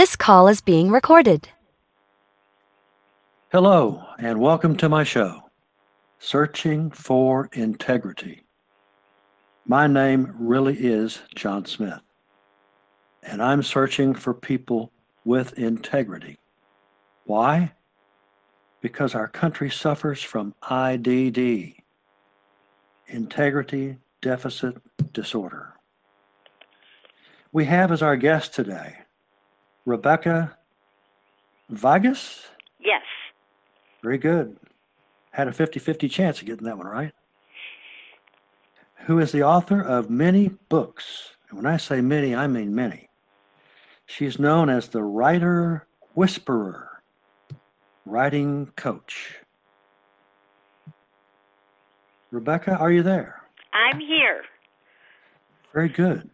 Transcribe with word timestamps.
This 0.00 0.16
call 0.16 0.48
is 0.48 0.62
being 0.62 0.90
recorded. 0.90 1.50
Hello, 3.52 4.02
and 4.18 4.40
welcome 4.40 4.74
to 4.78 4.88
my 4.88 5.04
show, 5.04 5.50
Searching 6.18 6.90
for 6.90 7.50
Integrity. 7.52 8.44
My 9.66 9.86
name 9.86 10.34
really 10.38 10.74
is 10.74 11.20
John 11.34 11.66
Smith, 11.66 12.00
and 13.22 13.42
I'm 13.42 13.62
searching 13.62 14.14
for 14.14 14.32
people 14.32 14.90
with 15.26 15.58
integrity. 15.58 16.38
Why? 17.26 17.72
Because 18.80 19.14
our 19.14 19.28
country 19.28 19.68
suffers 19.68 20.22
from 20.22 20.54
IDD, 20.62 21.74
Integrity 23.06 23.98
Deficit 24.22 24.78
Disorder. 25.12 25.74
We 27.52 27.66
have 27.66 27.92
as 27.92 28.00
our 28.00 28.16
guest 28.16 28.54
today 28.54 28.99
Rebecka 29.90 30.52
Vigus. 31.68 32.46
Yes. 32.78 33.02
Very 34.02 34.18
good. 34.18 34.56
Had 35.32 35.48
a 35.48 35.52
50 35.52 35.80
50 35.80 36.08
chance 36.08 36.40
of 36.40 36.46
getting 36.46 36.64
that 36.64 36.78
one 36.78 36.86
right. 36.86 37.12
Who 39.06 39.18
is 39.18 39.32
the 39.32 39.42
author 39.42 39.80
of 39.80 40.08
many 40.08 40.50
books. 40.68 41.30
And 41.48 41.58
when 41.58 41.66
I 41.66 41.76
say 41.76 42.00
many, 42.00 42.34
I 42.34 42.46
mean 42.46 42.74
many. 42.74 43.08
She's 44.06 44.38
known 44.38 44.68
as 44.68 44.88
the 44.88 45.02
writer 45.02 45.86
whisperer, 46.14 47.02
writing 48.04 48.70
coach. 48.76 49.36
Rebecca, 52.30 52.76
are 52.76 52.92
you 52.92 53.02
there? 53.02 53.42
I'm 53.72 53.98
here. 53.98 54.42
Very 55.72 55.88
good. 55.88 56.30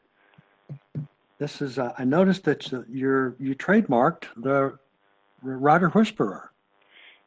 This 1.38 1.60
is, 1.60 1.78
uh, 1.78 1.92
I 1.98 2.04
noticed 2.04 2.44
that 2.44 2.72
you're, 2.88 3.36
you 3.38 3.54
trademarked 3.54 4.24
the 4.36 4.78
Writer 5.42 5.88
whisperer. 5.88 6.50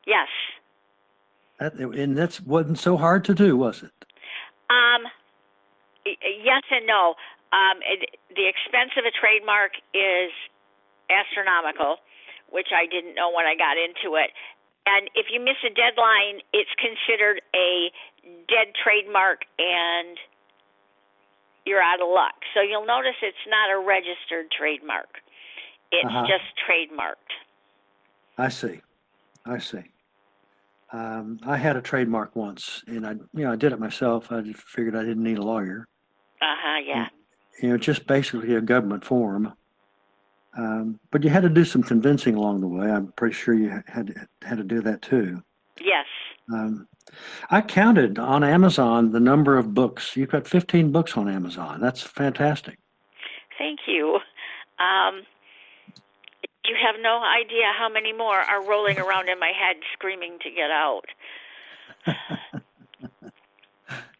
Yes. 0.05 0.27
That, 1.59 1.75
and 1.75 2.17
that 2.17 2.39
wasn't 2.45 2.79
so 2.79 2.97
hard 2.97 3.23
to 3.25 3.35
do, 3.35 3.55
was 3.55 3.83
it? 3.83 3.91
Um, 4.69 5.05
yes 6.05 6.63
and 6.71 6.87
no. 6.87 7.15
Um, 7.51 7.81
it, 7.85 8.17
the 8.35 8.47
expense 8.47 8.91
of 8.97 9.05
a 9.05 9.13
trademark 9.13 9.73
is 9.93 10.31
astronomical, 11.09 11.97
which 12.49 12.69
I 12.73 12.85
didn't 12.85 13.15
know 13.15 13.31
when 13.33 13.45
I 13.45 13.55
got 13.55 13.77
into 13.77 14.17
it. 14.17 14.31
And 14.85 15.09
if 15.13 15.27
you 15.29 15.39
miss 15.39 15.57
a 15.65 15.69
deadline, 15.69 16.41
it's 16.53 16.73
considered 16.81 17.41
a 17.53 17.91
dead 18.47 18.73
trademark 18.73 19.45
and 19.57 20.17
you're 21.65 21.81
out 21.81 22.01
of 22.01 22.09
luck. 22.09 22.33
So 22.53 22.61
you'll 22.61 22.85
notice 22.85 23.15
it's 23.21 23.37
not 23.47 23.69
a 23.71 23.79
registered 23.79 24.49
trademark. 24.51 25.19
It's 25.91 26.05
Uh-huh. 26.05 26.25
just 26.27 26.45
trademarked. 26.67 27.33
I 28.37 28.49
see. 28.49 28.81
I 29.45 29.57
see. 29.57 29.83
Um, 30.91 31.39
I 31.45 31.57
had 31.57 31.75
a 31.75 31.81
trademark 31.81 32.35
once, 32.35 32.83
and 32.87 33.05
I, 33.05 33.11
you 33.11 33.43
know, 33.45 33.51
I 33.51 33.55
did 33.55 33.73
it 33.73 33.79
myself. 33.79 34.31
I 34.31 34.41
just 34.41 34.59
figured 34.63 34.95
I 34.95 35.03
didn't 35.03 35.23
need 35.23 35.37
a 35.37 35.43
lawyer. 35.43 35.87
Uh 36.41 36.55
huh. 36.57 36.79
Yeah. 36.85 37.07
You 37.61 37.69
know, 37.69 37.77
just 37.77 38.07
basically 38.07 38.55
a 38.55 38.61
government 38.61 39.03
form. 39.03 39.53
Um, 40.57 40.99
but 41.11 41.23
you 41.23 41.29
had 41.29 41.43
to 41.43 41.49
do 41.49 41.63
some 41.63 41.83
convincing 41.83 42.35
along 42.35 42.61
the 42.61 42.67
way. 42.67 42.89
I'm 42.89 43.11
pretty 43.13 43.35
sure 43.35 43.53
you 43.53 43.69
had 43.69 44.27
had 44.41 44.57
to 44.57 44.63
do 44.63 44.81
that 44.81 45.01
too. 45.01 45.43
Yes. 45.79 46.05
Um, 46.51 46.87
I 47.49 47.61
counted 47.61 48.19
on 48.19 48.43
Amazon 48.43 49.11
the 49.11 49.19
number 49.19 49.57
of 49.57 49.73
books. 49.73 50.15
You've 50.15 50.29
got 50.29 50.47
15 50.47 50.91
books 50.91 51.17
on 51.17 51.27
Amazon. 51.27 51.79
That's 51.81 52.01
fantastic. 52.01 52.79
Thank 53.57 53.79
you. 53.87 54.19
Um, 54.79 55.23
you 56.65 56.75
have 56.85 56.95
no 57.01 57.21
idea 57.23 57.71
how 57.77 57.89
many 57.89 58.13
more 58.13 58.37
are 58.37 58.67
rolling 58.67 58.99
around 58.99 59.29
in 59.29 59.39
my 59.39 59.51
head 59.51 59.77
screaming 59.93 60.37
to 60.43 60.49
get 60.49 60.71
out. 60.71 61.05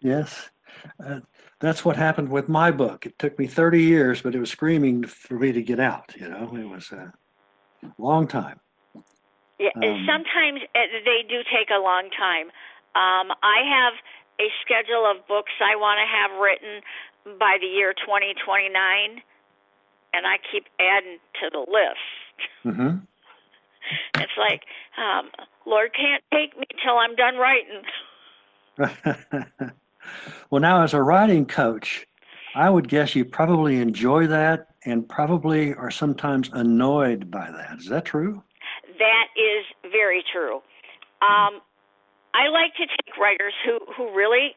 Yes. 0.01 0.49
Uh, 1.03 1.19
that's 1.59 1.83
what 1.83 1.97
happened 1.97 2.29
with 2.29 2.47
my 2.47 2.71
book. 2.71 3.05
It 3.05 3.19
took 3.19 3.37
me 3.37 3.47
30 3.47 3.81
years, 3.81 4.21
but 4.21 4.33
it 4.33 4.39
was 4.39 4.49
screaming 4.49 5.03
for 5.03 5.37
me 5.37 5.51
to 5.51 5.61
get 5.61 5.79
out. 5.79 6.13
You 6.17 6.29
know, 6.29 6.55
it 6.55 6.65
was 6.69 6.91
a 6.91 7.11
long 7.97 8.27
time. 8.27 8.59
Yeah, 9.59 9.75
Um, 9.75 10.07
sometimes 10.07 10.61
uh, 10.73 10.79
they 11.03 11.23
do 11.27 11.43
take 11.51 11.69
a 11.69 11.79
long 11.79 12.09
time. 12.15 12.47
Um, 12.95 13.35
I 13.43 13.61
have 13.67 13.93
a 14.39 14.47
schedule 14.63 15.05
of 15.05 15.27
books 15.27 15.51
I 15.59 15.75
want 15.75 15.99
to 15.99 16.07
have 16.07 16.39
written 16.39 16.81
by 17.37 17.57
the 17.59 17.67
year 17.67 17.93
2029, 17.93 19.21
and 20.13 20.25
I 20.25 20.37
keep 20.51 20.65
adding 20.79 21.19
to 21.41 21.49
the 21.51 21.59
list. 21.59 22.37
hmm 22.63 22.97
It's 24.15 24.37
like, 24.37 24.63
um, 24.97 25.31
Lord 25.65 25.91
can't 25.95 26.23
take 26.31 26.57
me 26.57 26.65
till 26.83 26.97
I'm 26.97 27.15
done 27.15 27.37
writing. 27.37 27.83
well, 30.49 30.61
now, 30.61 30.83
as 30.83 30.93
a 30.93 31.01
writing 31.01 31.45
coach, 31.45 32.05
I 32.55 32.69
would 32.69 32.87
guess 32.87 33.15
you 33.15 33.25
probably 33.25 33.81
enjoy 33.81 34.27
that 34.27 34.67
and 34.85 35.07
probably 35.07 35.73
are 35.73 35.91
sometimes 35.91 36.49
annoyed 36.53 37.31
by 37.31 37.51
that. 37.51 37.79
Is 37.79 37.87
that 37.87 38.05
true? 38.05 38.43
That 38.99 39.27
is 39.35 39.65
very 39.91 40.23
true. 40.31 40.61
Um, 41.21 41.63
I 42.33 42.47
like 42.51 42.75
to 42.75 42.85
take 42.85 43.17
writers 43.17 43.53
who, 43.65 43.79
who 43.95 44.15
really 44.15 44.55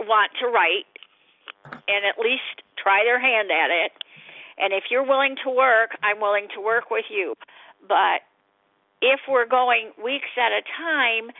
want 0.00 0.30
to 0.40 0.46
write 0.46 0.86
and 1.88 2.04
at 2.04 2.18
least 2.18 2.62
try 2.76 3.02
their 3.04 3.20
hand 3.20 3.50
at 3.50 3.70
it. 3.70 3.92
And 4.58 4.72
if 4.72 4.84
you're 4.90 5.06
willing 5.06 5.36
to 5.44 5.50
work, 5.50 5.96
I'm 6.02 6.20
willing 6.20 6.48
to 6.54 6.60
work 6.60 6.90
with 6.90 7.06
you. 7.10 7.34
But 7.88 8.22
if 9.00 9.20
we're 9.28 9.46
going 9.46 9.90
weeks 10.02 10.30
at 10.36 10.52
a 10.52 10.62
time 10.62 11.30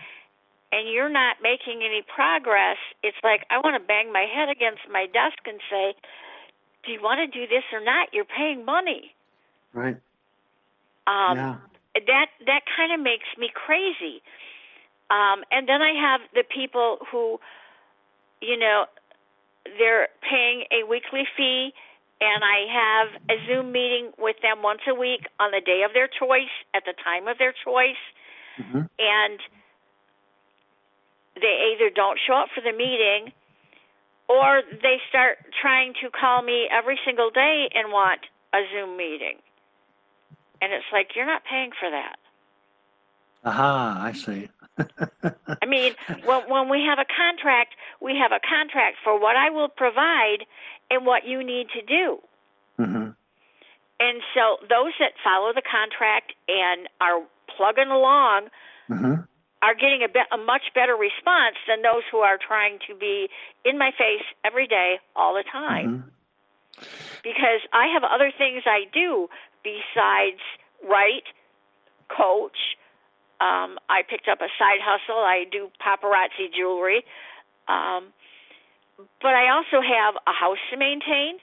and 0.73 0.91
you're 0.91 1.13
not 1.13 1.37
making 1.43 1.83
any 1.85 2.03
progress, 2.03 2.79
it's 3.03 3.17
like 3.23 3.47
I 3.51 3.59
want 3.59 3.81
to 3.81 3.87
bang 3.87 4.13
my 4.13 4.27
head 4.27 4.49
against 4.49 4.83
my 4.91 5.07
desk 5.07 5.39
and 5.47 5.61
say, 5.71 5.95
Do 6.85 6.93
you 6.93 7.01
want 7.03 7.21
to 7.21 7.27
do 7.27 7.47
this 7.47 7.63
or 7.73 7.81
not? 7.81 8.09
You're 8.13 8.27
paying 8.27 8.65
money. 8.65 9.15
Right. 9.73 9.97
Um, 11.07 11.37
yeah. 11.37 11.57
That 11.95 12.29
that 12.47 12.63
kind 12.77 12.93
of 12.93 13.01
makes 13.01 13.27
me 13.39 13.51
crazy. 13.55 14.23
Um, 15.11 15.45
and 15.51 15.69
then 15.69 15.83
I 15.83 15.93
have 15.95 16.21
the 16.35 16.45
people 16.45 16.99
who, 17.11 17.39
you 18.41 18.59
know, 18.59 18.87
they're 19.79 20.09
paying 20.29 20.65
a 20.73 20.87
weekly 20.89 21.25
fee, 21.37 21.73
and 22.21 22.43
I 22.43 22.59
have 22.73 23.09
a 23.31 23.37
Zoom 23.47 23.73
meeting 23.73 24.13
with 24.19 24.37
them 24.43 24.63
once 24.63 24.81
a 24.89 24.95
week 24.95 25.29
on 25.39 25.51
the 25.53 25.61
day 25.61 25.83
of 25.85 25.93
their 25.93 26.09
choice, 26.09 26.53
at 26.75 26.85
the 26.85 26.95
time 27.05 27.29
of 27.29 27.39
their 27.39 27.55
choice, 27.65 28.01
hmm 28.57 28.87
and 28.99 29.41
they 31.35 31.75
either 31.75 31.91
don't 31.91 32.19
show 32.27 32.35
up 32.35 32.49
for 32.55 32.61
the 32.61 32.71
meeting 32.71 33.33
or 34.29 34.63
they 34.83 34.99
start 35.09 35.39
trying 35.61 35.93
to 36.03 36.11
call 36.11 36.43
me 36.43 36.69
every 36.71 36.99
single 37.05 37.31
day 37.31 37.69
and 37.75 37.93
want 37.93 38.21
a 38.55 38.63
Zoom 38.73 38.97
meeting. 38.97 39.37
And 40.65 40.73
it's 40.73 40.89
like, 40.95 41.11
you're 41.15 41.27
not 41.27 41.43
paying 41.45 41.73
for 41.79 41.91
that. 41.91 42.17
Aha, 43.45 44.01
I 44.03 44.13
see. 44.13 44.49
I 45.61 45.67
mean, 45.67 45.93
when 46.25 46.49
when 46.49 46.71
we 46.71 46.81
have 46.89 46.99
a 46.99 47.05
contract, 47.05 47.77
we 48.01 48.17
have 48.17 48.33
a 48.33 48.41
contract 48.41 48.97
for 49.05 49.21
what 49.21 49.37
I 49.37 49.51
will 49.51 49.69
provide 49.69 50.49
and 50.91 51.05
what 51.05 51.27
you 51.27 51.45
need 51.45 51.67
to 51.77 51.83
do. 51.83 52.19
Mm-hmm. 52.81 53.11
And 54.01 54.23
so 54.33 54.57
those 54.63 54.97
that 54.99 55.13
follow 55.23 55.53
the 55.53 55.61
contract 55.63 56.33
and 56.49 56.89
are 56.99 57.21
plugging 57.55 57.93
along 57.93 58.49
hmm 58.89 59.15
are 59.63 59.75
getting 59.75 60.05
a, 60.05 60.09
bit, 60.13 60.29
a 60.31 60.37
much 60.37 60.69
better 60.75 60.93
response 60.93 61.57
than 61.67 61.81
those 61.81 62.05
who 62.13 62.19
are 62.19 62.37
trying 62.37 62.79
to 62.87 62.95
be 62.95 63.29
in 63.65 63.79
my 63.79 63.93
face 63.97 64.21
every 64.45 64.67
day, 64.67 65.01
all 65.17 65.33
the 65.33 65.45
time. 65.45 66.05
hmm 66.05 66.85
Because 67.23 67.65
I 67.73 67.89
have 67.93 68.05
other 68.05 68.33
things 68.37 68.65
I 68.67 68.85
do 68.93 69.29
besides 69.65 70.41
write, 70.85 71.27
coach. 72.09 72.77
Um, 73.41 73.81
I 73.89 74.03
picked 74.09 74.29
up 74.29 74.41
a 74.41 74.53
side 74.59 74.81
hustle. 74.85 75.19
I 75.19 75.45
do 75.51 75.69
paparazzi 75.83 76.53
jewelry. 76.55 77.03
Um, 77.67 78.13
but 79.21 79.35
I 79.35 79.51
also 79.51 79.83
have 79.83 80.15
a 80.27 80.33
house 80.33 80.63
to 80.71 80.77
maintain, 80.77 81.41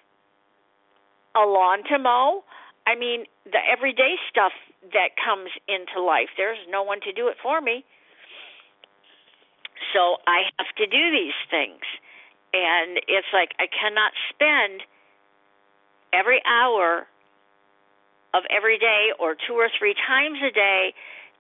a 1.36 1.42
lawn 1.42 1.84
to 1.92 2.00
mow. 2.00 2.44
I 2.88 2.96
mean, 2.96 3.26
the 3.46 3.60
everyday 3.60 4.16
stuff 4.30 4.54
that 4.94 5.14
comes 5.20 5.50
into 5.68 6.02
life. 6.02 6.30
There's 6.38 6.58
no 6.70 6.84
one 6.84 7.02
to 7.02 7.12
do 7.12 7.28
it 7.28 7.38
for 7.42 7.62
me. 7.62 7.84
So 9.94 10.18
I 10.26 10.48
have 10.58 10.72
to 10.78 10.86
do 10.86 11.12
these 11.12 11.38
things. 11.50 11.84
And 12.54 12.98
it's 13.08 13.28
like 13.34 13.52
I 13.60 13.68
cannot 13.68 14.12
spend 14.30 14.82
every 16.14 16.42
hour 16.46 17.08
of 18.34 18.44
every 18.50 18.78
day 18.78 19.12
or 19.20 19.36
two 19.36 19.54
or 19.54 19.70
three 19.78 19.96
times 20.08 20.40
a 20.46 20.52
day 20.52 20.94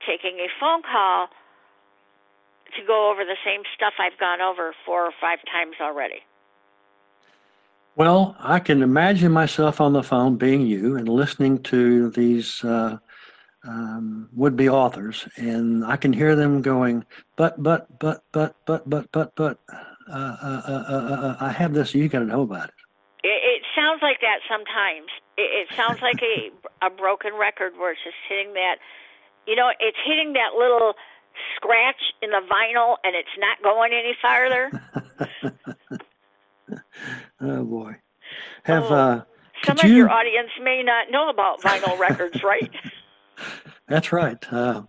taking 0.06 0.40
a 0.40 0.48
phone 0.60 0.82
call 0.82 1.28
to 2.78 2.86
go 2.86 3.12
over 3.12 3.24
the 3.24 3.38
same 3.46 3.62
stuff 3.76 3.94
I've 4.00 4.18
gone 4.20 4.42
over 4.42 4.74
four 4.86 5.06
or 5.06 5.12
five 5.20 5.40
times 5.52 5.76
already. 5.82 6.24
Well, 7.96 8.36
I 8.40 8.60
can 8.60 8.82
imagine 8.82 9.32
myself 9.32 9.82
on 9.82 9.94
the 9.94 10.04
phone 10.04 10.38
being 10.38 10.66
you 10.66 10.96
and 10.96 11.10
listening 11.10 11.62
to 11.64 12.10
these 12.12 12.64
uh, 12.64 12.98
um, 13.68 14.30
would-be 14.34 14.70
authors, 14.70 15.28
and 15.36 15.86
I 15.86 15.98
can 15.98 16.14
hear 16.14 16.36
them 16.36 16.62
going, 16.62 17.06
"But, 17.36 17.62
but, 17.62 18.00
but, 18.00 18.24
but, 18.32 18.56
but, 18.66 18.90
but, 18.90 19.12
but, 19.12 19.36
but." 19.36 19.60
Uh, 20.10 20.14
uh, 20.14 20.62
uh, 20.68 20.84
uh, 20.90 20.94
uh 20.94 21.38
I 21.40 21.52
have 21.52 21.74
this. 21.74 21.94
You 21.94 22.10
got 22.10 22.20
to 22.20 22.26
know 22.26 22.42
about 22.42 22.70
it. 22.70 22.76
It, 23.24 23.40
it 23.44 23.62
sounds 23.76 24.02
like 24.02 24.20
that 24.22 24.40
sometimes. 24.50 25.12
It, 25.38 25.68
it 25.70 25.76
sounds 25.76 26.02
like 26.02 26.22
a 26.22 26.52
a 26.86 26.90
broken 26.90 27.34
record 27.40 27.74
where 27.78 27.92
it's 27.92 28.02
just 28.04 28.16
hitting 28.28 28.54
that, 28.54 28.78
you 29.48 29.56
know, 29.56 29.72
it's 29.80 29.98
hitting 30.06 30.34
that 30.34 30.58
little 30.58 30.94
scratch 31.56 32.02
in 32.22 32.32
the 32.32 32.42
vinyl, 32.52 32.98
and 33.04 33.16
it's 33.16 33.30
not 33.38 33.62
going 33.64 33.92
any 33.94 34.16
farther. 34.22 34.72
oh 37.42 37.64
boy, 37.64 37.96
have 38.64 38.84
oh, 38.84 38.96
uh, 38.96 39.22
some 39.64 39.78
of 39.80 39.86
you... 39.86 39.96
your 39.96 40.10
audience 40.10 40.50
may 40.62 40.84
not 40.84 41.12
know 41.12 41.30
about 41.30 41.62
vinyl 41.62 41.98
records, 41.98 42.44
right? 42.44 42.72
That's 43.88 44.12
right. 44.12 44.42
Uh, 44.52 44.84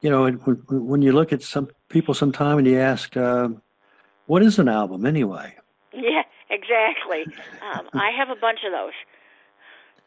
you 0.00 0.10
know, 0.10 0.30
when 0.30 1.02
you 1.02 1.12
look 1.12 1.32
at 1.32 1.42
some 1.42 1.68
people 1.88 2.14
sometime 2.14 2.58
and 2.58 2.66
you 2.66 2.78
ask, 2.78 3.16
uh, 3.16 3.48
"What 4.26 4.42
is 4.42 4.58
an 4.58 4.68
album 4.68 5.06
anyway?" 5.06 5.56
Yeah, 5.92 6.22
exactly. 6.50 7.24
Um, 7.62 7.88
I 7.94 8.10
have 8.10 8.28
a 8.28 8.38
bunch 8.38 8.60
of 8.66 8.72
those 8.72 8.92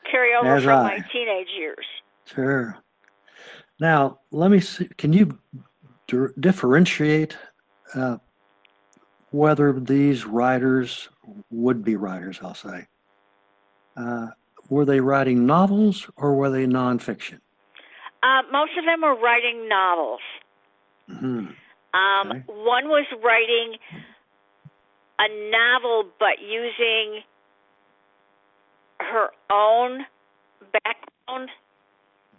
carry 0.09 0.35
over 0.35 0.55
As 0.55 0.63
from 0.63 0.85
I. 0.85 0.97
my 0.97 1.05
teenage 1.11 1.49
years. 1.57 1.85
Sure. 2.25 2.77
Now, 3.79 4.19
let 4.31 4.51
me 4.51 4.59
see. 4.59 4.89
Can 4.97 5.13
you 5.13 5.37
differentiate 6.39 7.37
uh, 7.93 8.17
whether 9.31 9.73
these 9.79 10.25
writers, 10.25 11.09
would 11.51 11.83
be 11.83 11.95
writers, 11.95 12.39
I'll 12.41 12.55
say, 12.55 12.87
uh, 13.95 14.27
were 14.69 14.85
they 14.85 14.99
writing 14.99 15.45
novels 15.45 16.09
or 16.17 16.35
were 16.35 16.49
they 16.49 16.65
nonfiction? 16.65 17.39
Uh, 18.23 18.41
most 18.51 18.71
of 18.77 18.85
them 18.85 19.01
were 19.01 19.15
writing 19.15 19.69
novels. 19.69 20.19
Mm-hmm. 21.09 21.47
Um, 21.93 22.31
okay. 22.31 22.43
One 22.47 22.89
was 22.89 23.05
writing 23.23 23.77
a 25.19 25.51
novel, 25.51 26.09
but 26.19 26.41
using 26.41 27.21
her 28.99 29.29
own 29.51 30.05
background 30.73 31.49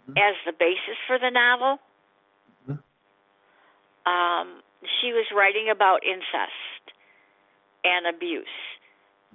mm-hmm. 0.09 0.17
as 0.17 0.35
the 0.45 0.53
basis 0.57 0.97
for 1.07 1.17
the 1.17 1.29
novel. 1.29 1.79
Mm-hmm. 2.69 4.11
Um, 4.11 4.61
she 5.01 5.11
was 5.13 5.25
writing 5.35 5.69
about 5.71 6.03
incest 6.03 6.83
and 7.83 8.07
abuse. 8.07 8.45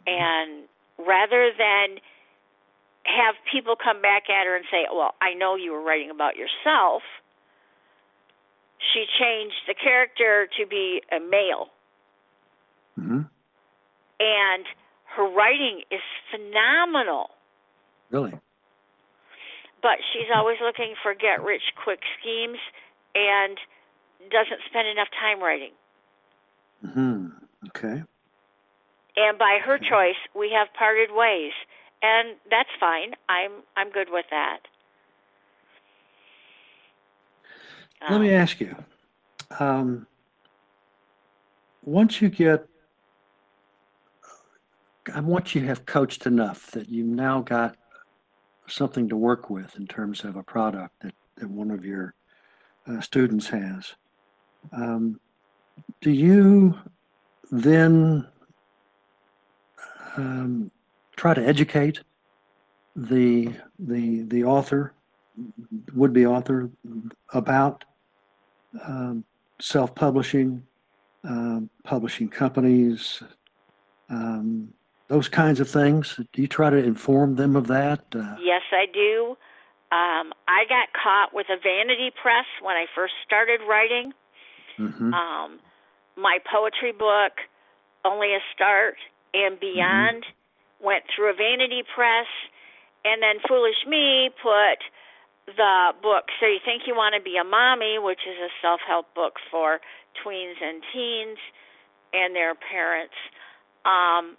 Mm-hmm. 0.06 0.12
And 0.12 0.68
rather 1.06 1.50
than 1.56 1.98
have 3.04 3.34
people 3.52 3.76
come 3.76 4.00
back 4.00 4.24
at 4.30 4.46
her 4.46 4.56
and 4.56 4.64
say, 4.70 4.86
Well, 4.92 5.14
I 5.20 5.34
know 5.34 5.56
you 5.56 5.72
were 5.72 5.82
writing 5.82 6.10
about 6.10 6.36
yourself, 6.36 7.02
she 8.92 9.04
changed 9.18 9.56
the 9.66 9.74
character 9.74 10.48
to 10.58 10.66
be 10.66 11.02
a 11.12 11.20
male. 11.20 11.68
Mm-hmm. 12.98 13.22
And 14.20 14.64
her 15.16 15.28
writing 15.30 15.82
is 15.90 16.00
phenomenal. 16.30 17.30
Really? 18.10 18.32
But 19.82 19.98
she's 20.12 20.28
always 20.34 20.56
looking 20.62 20.94
for 21.02 21.14
get 21.14 21.42
rich 21.42 21.62
quick 21.82 22.00
schemes 22.20 22.58
and 23.14 23.58
doesn't 24.30 24.60
spend 24.68 24.88
enough 24.88 25.08
time 25.20 25.42
writing. 25.42 25.72
Hmm. 26.82 27.26
Okay. 27.68 28.02
And 29.16 29.38
by 29.38 29.58
her 29.64 29.78
choice, 29.78 30.18
we 30.34 30.50
have 30.56 30.68
parted 30.76 31.10
ways, 31.12 31.52
and 32.02 32.36
that's 32.50 32.68
fine. 32.80 33.12
I'm 33.28 33.62
I'm 33.76 33.90
good 33.90 34.08
with 34.10 34.26
that. 34.30 34.58
Let 38.02 38.16
um, 38.16 38.22
me 38.22 38.32
ask 38.32 38.60
you. 38.60 38.74
Um, 39.60 40.06
once 41.84 42.20
you 42.20 42.28
get, 42.28 42.66
I 45.12 45.20
want 45.20 45.54
you 45.54 45.60
to 45.62 45.66
have 45.66 45.86
coached 45.86 46.26
enough 46.26 46.70
that 46.70 46.88
you've 46.88 47.06
now 47.06 47.40
got 47.40 47.76
something 48.66 49.08
to 49.08 49.16
work 49.16 49.50
with 49.50 49.76
in 49.76 49.86
terms 49.86 50.24
of 50.24 50.36
a 50.36 50.42
product 50.42 50.94
that, 51.02 51.14
that 51.36 51.50
one 51.50 51.70
of 51.70 51.84
your 51.84 52.14
uh, 52.86 53.00
students 53.00 53.48
has. 53.48 53.94
Um, 54.72 55.20
do 56.00 56.10
you 56.10 56.78
then 57.50 58.26
um, 60.16 60.70
try 61.16 61.34
to 61.34 61.44
educate 61.44 62.00
the 62.96 63.52
the 63.78 64.22
the 64.22 64.44
author, 64.44 64.94
would 65.94 66.12
be 66.12 66.26
author, 66.26 66.70
about 67.32 67.84
um, 68.86 69.24
self 69.60 69.94
publishing, 69.94 70.62
um, 71.24 71.68
publishing 71.82 72.28
companies, 72.28 73.22
um, 74.08 74.72
those 75.08 75.28
kinds 75.28 75.60
of 75.60 75.68
things? 75.68 76.20
Do 76.32 76.42
you 76.42 76.48
try 76.48 76.70
to 76.70 76.76
inform 76.76 77.36
them 77.36 77.56
of 77.56 77.66
that? 77.68 78.04
Uh, 78.14 78.36
yes, 78.42 78.62
I 78.72 78.86
do. 78.92 79.36
Um, 79.92 80.32
I 80.48 80.64
got 80.68 80.88
caught 80.92 81.34
with 81.34 81.46
a 81.50 81.56
vanity 81.56 82.10
press 82.10 82.46
when 82.62 82.76
I 82.76 82.86
first 82.94 83.14
started 83.24 83.60
writing. 83.68 84.12
Mm-hmm. 84.78 85.14
Um, 85.14 85.60
my 86.16 86.38
poetry 86.50 86.92
book, 86.92 87.38
Only 88.04 88.34
a 88.34 88.40
Start 88.54 88.96
and 89.32 89.54
mm-hmm. 89.54 89.60
Beyond, 89.60 90.22
mm-hmm. 90.24 90.86
went 90.86 91.04
through 91.14 91.30
a 91.30 91.36
vanity 91.36 91.82
press, 91.94 92.26
and 93.04 93.22
then 93.22 93.38
Foolish 93.46 93.86
Me 93.86 94.30
put 94.42 94.82
the 95.46 95.92
book 96.02 96.32
So 96.40 96.46
You 96.46 96.58
Think 96.64 96.82
You 96.86 96.96
Want 96.96 97.14
to 97.14 97.22
Be 97.22 97.36
a 97.36 97.44
Mommy, 97.44 97.98
which 98.00 98.24
is 98.26 98.38
a 98.40 98.50
self 98.62 98.80
help 98.86 99.14
book 99.14 99.34
for 99.50 99.78
tweens 100.24 100.58
and 100.62 100.82
teens 100.92 101.38
and 102.12 102.34
their 102.34 102.54
parents. 102.54 103.14
Um, 103.84 104.36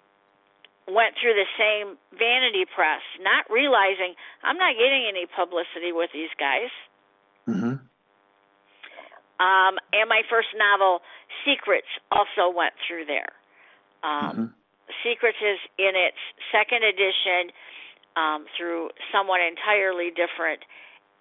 went 0.88 1.18
through 1.18 1.34
the 1.34 1.50
same 1.58 1.98
vanity 2.14 2.66
press, 2.70 3.02
not 3.22 3.50
realizing 3.50 4.14
I'm 4.44 4.58
not 4.58 4.78
getting 4.78 5.10
any 5.10 5.26
publicity 5.26 5.92
with 5.92 6.10
these 6.14 6.30
guys. 6.38 6.70
Mm-hmm. 7.50 7.82
Um, 9.36 9.74
and 9.92 10.08
my 10.08 10.22
first 10.30 10.48
novel, 10.56 11.02
Secrets, 11.44 11.90
also 12.12 12.54
went 12.54 12.74
through 12.88 13.06
there. 13.06 13.34
Um, 14.04 14.32
mm-hmm. 14.32 14.46
Secrets 15.04 15.42
is 15.42 15.60
in 15.78 15.98
its 15.98 16.22
second 16.54 16.86
edition 16.86 17.52
um, 18.16 18.46
through 18.56 18.90
someone 19.12 19.42
entirely 19.42 20.14
different, 20.14 20.62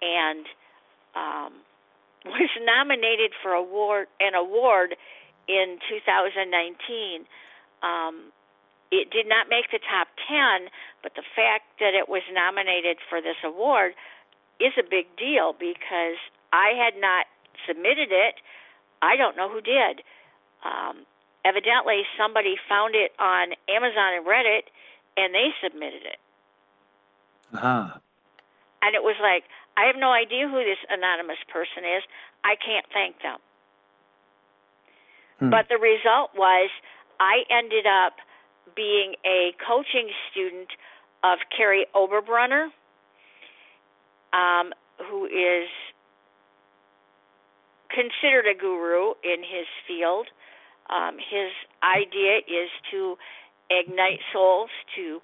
and 0.00 0.46
um, 1.16 1.52
was 2.24 2.52
nominated 2.62 3.32
for 3.42 3.52
award 3.52 4.06
an 4.20 4.34
award 4.34 4.94
in 5.48 5.78
2019. 5.88 7.24
Um, 7.82 8.32
it 9.00 9.10
did 9.10 9.26
not 9.26 9.48
make 9.48 9.70
the 9.70 9.80
top 9.80 10.08
10, 10.28 10.68
but 11.02 11.14
the 11.14 11.26
fact 11.34 11.80
that 11.80 11.94
it 11.94 12.08
was 12.08 12.22
nominated 12.32 12.98
for 13.08 13.20
this 13.20 13.38
award 13.44 13.94
is 14.60 14.72
a 14.78 14.82
big 14.82 15.06
deal 15.16 15.52
because 15.52 16.18
I 16.52 16.72
had 16.78 17.00
not 17.00 17.26
submitted 17.66 18.12
it. 18.12 18.38
I 19.02 19.16
don't 19.16 19.36
know 19.36 19.48
who 19.50 19.60
did. 19.60 20.02
Um, 20.64 21.06
evidently, 21.44 22.02
somebody 22.16 22.56
found 22.68 22.94
it 22.94 23.12
on 23.18 23.54
Amazon 23.68 24.14
and 24.16 24.24
Reddit, 24.26 24.70
and 25.16 25.34
they 25.34 25.50
submitted 25.62 26.02
it. 26.06 26.20
Ah. 27.54 27.98
And 28.82 28.94
it 28.94 29.02
was 29.02 29.16
like, 29.20 29.44
I 29.76 29.86
have 29.86 29.96
no 29.96 30.12
idea 30.12 30.48
who 30.48 30.62
this 30.62 30.78
anonymous 30.88 31.42
person 31.50 31.84
is. 31.84 32.02
I 32.44 32.54
can't 32.56 32.86
thank 32.92 33.22
them. 33.22 33.38
Hmm. 35.40 35.50
But 35.50 35.66
the 35.68 35.78
result 35.78 36.30
was 36.36 36.70
I 37.18 37.42
ended 37.50 37.86
up 37.86 38.14
being 38.74 39.14
a 39.24 39.52
coaching 39.66 40.08
student 40.30 40.68
of 41.22 41.38
Kary 41.56 41.86
Oberbrunner, 41.94 42.68
um, 44.32 44.72
who 45.08 45.26
is 45.26 45.68
considered 47.90 48.46
a 48.50 48.58
guru 48.58 49.14
in 49.22 49.40
his 49.40 49.66
field. 49.86 50.26
Um, 50.90 51.16
his 51.16 51.50
idea 51.82 52.38
is 52.46 52.70
to 52.90 53.16
ignite 53.70 54.20
souls 54.32 54.70
to 54.96 55.20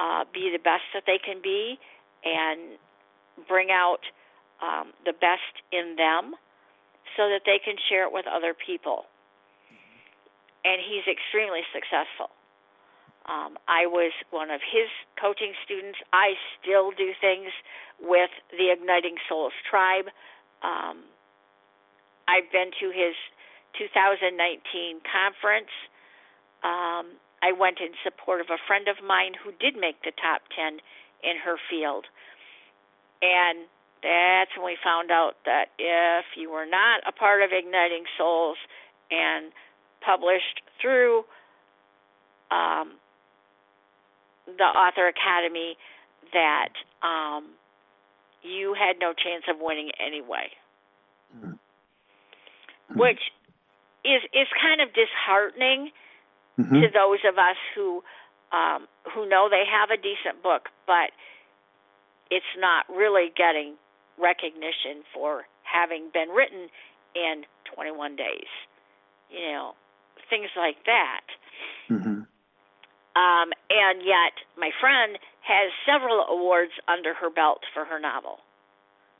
uh, 0.00 0.24
be 0.32 0.50
the 0.50 0.58
best 0.58 0.82
that 0.94 1.04
they 1.06 1.18
can 1.22 1.40
be 1.42 1.78
and 2.24 2.78
bring 3.46 3.68
out 3.70 4.00
um, 4.62 4.92
the 5.04 5.12
best 5.12 5.62
in 5.70 5.94
them 5.96 6.34
so 7.16 7.28
that 7.28 7.42
they 7.44 7.60
can 7.62 7.76
share 7.88 8.04
it 8.06 8.12
with 8.12 8.26
other 8.26 8.54
people. 8.54 9.04
And 10.64 10.80
he's 10.82 11.06
extremely 11.06 11.62
successful. 11.72 12.35
Um, 13.26 13.58
I 13.66 13.86
was 13.86 14.12
one 14.30 14.50
of 14.50 14.60
his 14.62 14.86
coaching 15.20 15.52
students. 15.64 15.98
I 16.12 16.38
still 16.58 16.90
do 16.92 17.10
things 17.20 17.50
with 18.00 18.30
the 18.54 18.70
Igniting 18.70 19.16
Souls 19.28 19.52
Tribe. 19.68 20.06
Um, 20.62 21.02
I've 22.28 22.50
been 22.52 22.70
to 22.80 22.86
his 22.94 23.18
2019 23.78 25.02
conference. 25.02 25.74
Um, 26.62 27.18
I 27.42 27.52
went 27.52 27.78
in 27.82 27.92
support 28.02 28.40
of 28.40 28.46
a 28.50 28.62
friend 28.66 28.86
of 28.88 29.02
mine 29.04 29.34
who 29.34 29.50
did 29.58 29.74
make 29.74 30.02
the 30.02 30.14
top 30.14 30.42
10 30.54 30.78
in 31.22 31.36
her 31.42 31.56
field. 31.70 32.06
And 33.22 33.66
that's 34.02 34.54
when 34.56 34.66
we 34.66 34.78
found 34.82 35.10
out 35.10 35.34
that 35.44 35.74
if 35.78 36.24
you 36.36 36.50
were 36.50 36.66
not 36.66 37.02
a 37.06 37.12
part 37.12 37.42
of 37.42 37.50
Igniting 37.50 38.04
Souls 38.16 38.56
and 39.10 39.50
published 40.04 40.62
through 40.80 41.24
um, 42.50 42.94
the 44.46 44.64
Author 44.64 45.08
Academy, 45.08 45.76
that 46.32 46.70
um, 47.02 47.50
you 48.42 48.74
had 48.74 48.96
no 49.00 49.12
chance 49.12 49.44
of 49.48 49.56
winning 49.60 49.90
anyway. 49.98 50.48
Mm-hmm. 51.36 51.52
Which 52.98 53.20
is 54.04 54.22
is 54.32 54.46
kind 54.60 54.80
of 54.80 54.88
disheartening 54.94 55.90
Mhm. 56.58 56.80
to 56.80 56.88
those 56.88 57.18
of 57.28 57.36
us 57.38 57.56
who 57.74 58.02
um, 58.52 58.88
who 59.12 59.28
know 59.28 59.48
they 59.50 59.64
have 59.66 59.90
a 59.90 59.96
decent 60.00 60.42
book, 60.42 60.70
but 60.86 61.10
it's 62.30 62.46
not 62.56 62.86
really 62.88 63.28
getting 63.36 63.74
recognition 64.16 65.02
for 65.12 65.46
having 65.64 66.08
been 66.14 66.30
written 66.30 66.68
in 67.14 67.44
21 67.74 68.16
days. 68.16 68.46
You 69.30 69.52
know, 69.52 69.74
things 70.30 70.48
like 70.56 70.82
that. 70.86 71.22
Mhm. 71.90 72.26
Um, 73.16 73.48
and 73.70 74.04
yet, 74.04 74.36
my 74.58 74.70
friend 74.78 75.18
has 75.40 75.72
several 75.88 76.22
awards 76.28 76.72
under 76.86 77.14
her 77.14 77.30
belt 77.30 77.62
for 77.72 77.84
her 77.86 77.98
novel. 77.98 78.40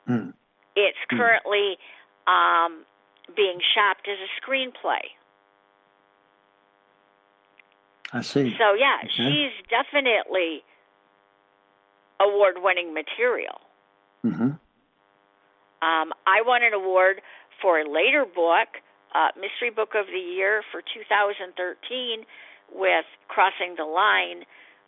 Mm. 0.06 0.34
It's 0.76 0.98
Hmm. 1.10 1.16
currently 1.16 1.78
um, 2.26 2.84
being 3.34 3.58
shopped 3.74 4.06
as 4.06 4.18
a 4.20 4.30
screenplay. 4.40 5.00
I 8.12 8.20
see. 8.20 8.54
So 8.58 8.74
yeah, 8.74 8.98
Okay. 9.04 9.08
she's 9.16 9.66
definitely 9.68 10.62
award-winning 12.20 12.92
material. 12.94 13.60
Mhm. 14.24 14.58
Um, 15.82 16.12
I 16.26 16.42
won 16.42 16.62
an 16.62 16.72
award 16.74 17.22
for 17.60 17.78
a 17.80 17.84
later 17.88 18.24
book, 18.24 18.68
uh, 19.14 19.30
Mystery 19.36 19.70
Book 19.70 19.94
of 19.94 20.06
the 20.06 20.18
Year 20.18 20.62
for 20.70 20.82
2013, 20.82 22.26
with 22.73 23.06
Crossing 23.28 23.75
the 23.76 23.85
Line, 23.85 24.44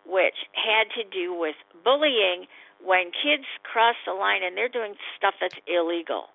which 0.07 0.47
had 0.55 0.91
to 0.95 1.05
do 1.05 1.35
with 1.35 1.57
bullying 1.85 2.47
when 2.85 3.11
kids 3.11 3.45
cross 3.63 3.97
the 4.07 4.13
line 4.15 4.43
and 4.43 4.57
they're 4.57 4.69
doing 4.69 4.95
stuff 5.17 5.35
that's 5.41 5.57
illegal 5.67 6.29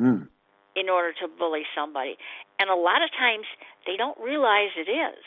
Mm. 0.00 0.28
in 0.74 0.88
order 0.88 1.12
to 1.12 1.28
bully 1.28 1.66
somebody. 1.74 2.18
And 2.58 2.70
a 2.70 2.74
lot 2.74 3.02
of 3.02 3.10
times 3.12 3.46
they 3.86 3.96
don't 3.96 4.18
realize 4.18 4.70
it 4.76 4.88
is 4.88 5.24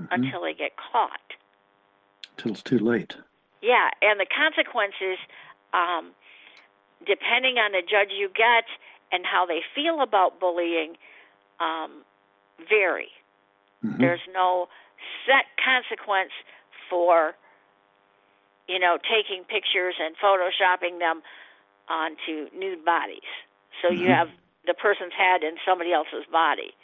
Mhm. 0.00 0.08
until 0.10 0.40
they 0.42 0.54
get 0.54 0.76
caught. 0.76 1.34
Till 2.36 2.52
it's 2.52 2.62
too 2.62 2.78
late. 2.78 3.16
Yeah, 3.60 3.90
and 4.00 4.18
the 4.18 4.26
consequences, 4.26 5.18
um, 5.72 6.14
depending 7.04 7.58
on 7.58 7.72
the 7.72 7.82
judge 7.82 8.10
you 8.10 8.28
get 8.30 8.64
and 9.12 9.26
how 9.26 9.44
they 9.44 9.62
feel 9.74 10.00
about 10.00 10.40
bullying, 10.40 10.96
um, 11.58 12.04
vary. 12.58 13.12
Mhm. 13.84 13.98
There's 13.98 14.26
no 14.32 14.68
set 15.26 15.46
consequence 15.62 16.32
for, 16.88 17.34
you 18.68 18.78
know, 18.78 18.98
taking 18.98 19.44
pictures 19.44 19.94
and 19.98 20.16
photoshopping 20.18 20.98
them 20.98 21.22
onto 21.88 22.48
nude 22.56 22.84
bodies. 22.84 23.26
So 23.82 23.90
you 23.90 24.08
Mhm. 24.08 24.16
have 24.16 24.28
the 24.66 24.74
person's 24.74 25.14
head 25.14 25.42
in 25.42 25.58
somebody 25.64 25.92
else's 25.92 26.26
body. 26.26 26.74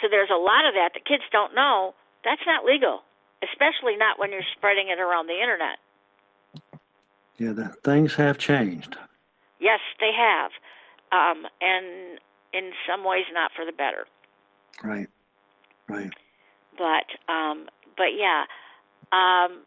So 0.00 0.08
there's 0.08 0.30
a 0.30 0.36
lot 0.36 0.66
of 0.66 0.74
that 0.74 0.92
that 0.94 1.04
kids 1.04 1.24
don't 1.30 1.54
know. 1.54 1.94
That's 2.24 2.44
not 2.44 2.64
legal, 2.64 3.04
especially 3.42 3.96
not 3.96 4.18
when 4.18 4.32
you're 4.32 4.42
spreading 4.42 4.88
it 4.88 4.98
around 4.98 5.26
the 5.28 5.40
internet. 5.40 5.78
Yeah, 7.38 7.52
the 7.52 7.68
things 7.84 8.14
have 8.16 8.38
changed. 8.38 8.96
Yes, 9.58 9.80
they 10.00 10.12
have, 10.12 10.50
um, 11.12 11.46
and 11.60 12.18
in 12.52 12.72
some 12.86 13.04
ways 13.04 13.26
not 13.32 13.52
for 13.52 13.64
the 13.64 13.72
better. 13.72 14.06
Right. 14.82 15.08
Right. 15.88 16.10
But 16.76 17.08
um, 17.32 17.66
but 17.96 18.12
yeah, 18.16 18.44
um, 19.12 19.64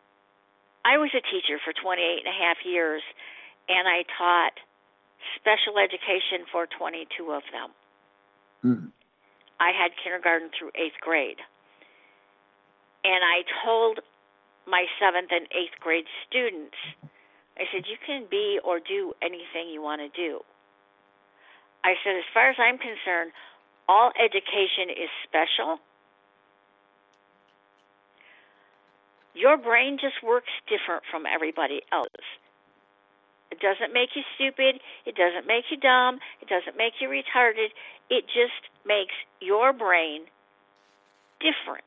I 0.86 0.98
was 0.98 1.10
a 1.16 1.22
teacher 1.22 1.60
for 1.64 1.74
28 1.74 2.26
and 2.26 2.30
a 2.30 2.38
half 2.38 2.58
years, 2.66 3.02
and 3.68 3.88
I 3.88 4.04
taught 4.18 4.54
special 5.36 5.80
education 5.80 6.46
for 6.52 6.68
22 6.68 7.32
of 7.32 7.44
them. 7.52 7.70
Mm. 8.64 8.92
I 9.60 9.72
had 9.76 9.92
kindergarten 10.04 10.50
through 10.58 10.72
eighth 10.76 11.00
grade, 11.02 11.40
and 13.04 13.22
I 13.24 13.44
told 13.66 14.00
my 14.68 14.86
seventh 15.02 15.32
and 15.32 15.50
eighth 15.52 15.76
grade 15.82 16.06
students, 16.28 16.78
I 17.58 17.68
said, 17.74 17.90
you 17.90 17.98
can 18.06 18.26
be 18.30 18.60
or 18.64 18.80
do 18.80 19.12
anything 19.22 19.68
you 19.68 19.82
want 19.82 20.00
to 20.00 20.10
do. 20.16 20.40
I 21.84 21.96
said, 22.04 22.16
as 22.16 22.28
far 22.34 22.50
as 22.50 22.56
I'm 22.60 22.78
concerned, 22.78 23.32
all 23.90 24.12
education 24.16 24.94
is 24.94 25.10
special. 25.28 25.82
Your 29.34 29.58
brain 29.58 29.98
just 30.00 30.24
works 30.24 30.52
different 30.68 31.04
from 31.10 31.26
everybody 31.26 31.82
else. 31.92 32.26
It 33.52 33.60
doesn't 33.60 33.94
make 33.94 34.10
you 34.16 34.24
stupid. 34.36 34.80
It 35.06 35.16
doesn't 35.16 35.48
make 35.48 35.66
you 35.72 35.78
dumb. 35.78 36.20
It 36.42 36.48
doesn't 36.50 36.78
make 36.78 36.94
you 37.02 37.10
retarded. 37.10 37.70
It 38.10 38.26
just 38.28 38.70
makes 38.86 39.14
your 39.42 39.74
brain 39.74 40.26
different. 41.40 41.84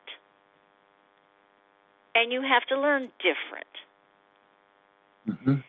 And 2.15 2.33
you 2.33 2.43
have 2.43 2.65
to 2.67 2.79
learn 2.79 3.11
different. 3.19 3.67
Mhm. 5.29 5.65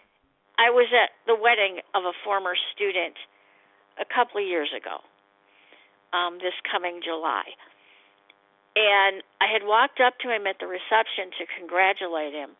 I 0.58 0.70
was 0.70 0.88
at 0.94 1.12
the 1.25 1.36
wedding 1.36 1.82
of 1.94 2.06
a 2.06 2.13
former 2.24 2.56
student 2.74 3.18
a 3.98 4.06
couple 4.06 4.42
of 4.42 4.48
years 4.48 4.72
ago, 4.74 5.01
um, 6.12 6.39
this 6.39 6.53
coming 6.72 7.01
July. 7.01 7.56
And 8.75 9.22
I 9.39 9.48
had 9.51 9.63
walked 9.63 10.00
up 10.01 10.18
to 10.20 10.34
him 10.34 10.48
at 10.48 10.58
the 10.60 10.68
reception 10.68 11.30
to 11.38 11.46
congratulate 11.60 12.34
him. 12.34 12.58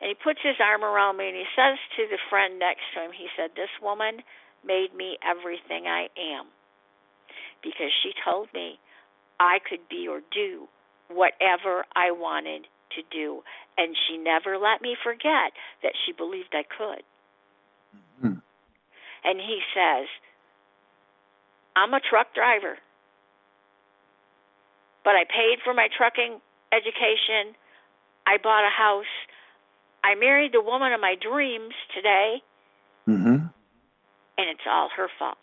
And 0.00 0.08
he 0.08 0.14
puts 0.14 0.40
his 0.42 0.56
arm 0.60 0.84
around 0.84 1.16
me 1.16 1.28
and 1.28 1.36
he 1.36 1.48
says 1.56 1.78
to 1.96 2.06
the 2.08 2.18
friend 2.28 2.58
next 2.58 2.84
to 2.94 3.00
him, 3.00 3.12
he 3.12 3.28
said, 3.36 3.50
This 3.56 3.72
woman 3.80 4.22
made 4.64 4.94
me 4.94 5.18
everything 5.24 5.86
I 5.86 6.08
am 6.16 6.46
because 7.62 7.92
she 8.02 8.12
told 8.24 8.48
me 8.52 8.78
I 9.40 9.58
could 9.68 9.88
be 9.88 10.08
or 10.08 10.20
do 10.32 10.68
whatever 11.08 11.84
I 11.94 12.10
wanted 12.12 12.66
to 12.96 13.02
do. 13.10 13.42
And 13.78 13.96
she 14.06 14.16
never 14.16 14.58
let 14.58 14.80
me 14.80 14.96
forget 15.02 15.52
that 15.82 15.92
she 16.04 16.12
believed 16.12 16.54
I 16.54 16.64
could. 16.64 17.02
Mhm. 18.22 18.42
And 19.24 19.40
he 19.40 19.62
says, 19.74 20.08
I'm 21.74 21.92
a 21.94 22.00
truck 22.00 22.32
driver, 22.34 22.78
but 25.06 25.14
I 25.14 25.22
paid 25.22 25.62
for 25.62 25.72
my 25.72 25.86
trucking 25.96 26.42
education. 26.74 27.54
I 28.26 28.42
bought 28.42 28.66
a 28.66 28.74
house. 28.74 29.06
I 30.02 30.16
married 30.16 30.50
the 30.52 30.60
woman 30.60 30.92
of 30.92 31.00
my 31.00 31.14
dreams 31.14 31.74
today, 31.94 32.42
Mhm. 33.06 33.54
and 34.36 34.48
it's 34.50 34.66
all 34.66 34.88
her 34.88 35.06
fault. 35.16 35.38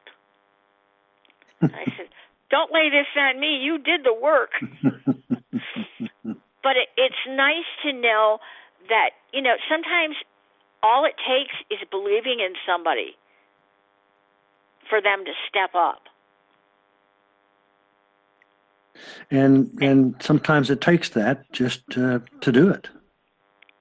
I 1.63 1.85
said, 1.95 2.09
Don't 2.49 2.71
lay 2.73 2.89
this 2.89 3.07
on 3.15 3.39
me. 3.39 3.55
You 3.63 3.77
did 3.79 4.03
the 4.03 4.13
work. 4.13 4.51
but 6.61 6.75
it, 6.77 6.89
it's 6.97 7.25
nice 7.25 7.65
to 7.83 7.93
know 7.93 8.39
that, 8.89 9.11
you 9.31 9.41
know, 9.41 9.55
sometimes 9.69 10.17
all 10.83 11.05
it 11.05 11.15
takes 11.25 11.55
is 11.71 11.79
believing 11.89 12.41
in 12.41 12.53
somebody 12.67 13.15
for 14.89 15.01
them 15.01 15.23
to 15.25 15.31
step 15.47 15.73
up. 15.73 16.03
And 19.31 19.69
and 19.81 20.15
sometimes 20.21 20.69
it 20.69 20.81
takes 20.81 21.09
that 21.09 21.51
just 21.51 21.87
to, 21.91 22.21
to 22.41 22.51
do 22.51 22.69
it. 22.69 22.89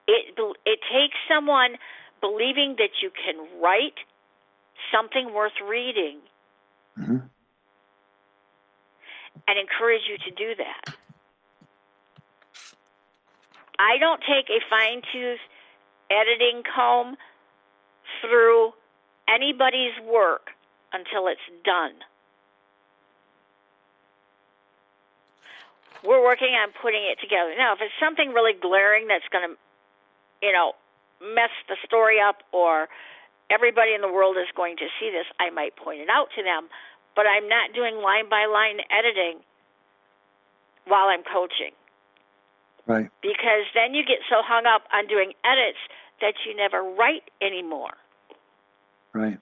It 0.08 0.34
it 0.64 0.80
takes 0.92 1.16
someone 1.28 1.76
believing 2.20 2.76
that 2.78 2.90
you 3.02 3.10
can 3.10 3.36
write 3.60 3.98
something 4.92 5.32
worth 5.34 5.52
reading 5.68 6.18
Mhm. 6.98 7.28
and 9.48 9.58
encourage 9.58 10.02
you 10.08 10.18
to 10.18 10.30
do 10.30 10.54
that. 10.56 10.94
I 13.78 13.98
don't 13.98 14.20
take 14.20 14.48
a 14.50 14.60
fine 14.68 15.02
tooth 15.12 15.40
editing 16.10 16.62
comb 16.74 17.16
through 18.20 18.72
anybody's 19.28 19.98
work 20.04 20.50
until 20.92 21.26
it's 21.26 21.40
done. 21.64 21.94
We're 26.04 26.22
working 26.22 26.54
on 26.58 26.74
putting 26.82 27.02
it 27.06 27.20
together. 27.20 27.54
Now, 27.56 27.74
if 27.74 27.80
it's 27.80 27.94
something 28.02 28.34
really 28.34 28.54
glaring 28.58 29.06
that's 29.06 29.26
going 29.30 29.48
to, 29.48 29.54
you 30.42 30.52
know, 30.52 30.74
mess 31.22 31.54
the 31.68 31.76
story 31.86 32.18
up 32.18 32.42
or 32.50 32.88
everybody 33.50 33.94
in 33.94 34.00
the 34.00 34.10
world 34.10 34.36
is 34.36 34.50
going 34.56 34.76
to 34.78 34.86
see 34.98 35.10
this, 35.10 35.26
I 35.38 35.50
might 35.50 35.76
point 35.76 36.00
it 36.00 36.10
out 36.10 36.28
to 36.34 36.42
them, 36.42 36.66
but 37.14 37.26
I'm 37.26 37.48
not 37.48 37.72
doing 37.74 38.02
line 38.02 38.28
by 38.28 38.46
line 38.46 38.82
editing 38.90 39.40
while 40.86 41.06
I'm 41.06 41.22
coaching. 41.22 41.70
Right. 42.86 43.08
Because 43.22 43.70
then 43.74 43.94
you 43.94 44.02
get 44.02 44.18
so 44.28 44.42
hung 44.42 44.66
up 44.66 44.82
on 44.92 45.06
doing 45.06 45.32
edits 45.44 45.78
that 46.20 46.34
you 46.46 46.56
never 46.56 46.82
write 46.82 47.30
anymore. 47.40 47.94
Right. 49.12 49.38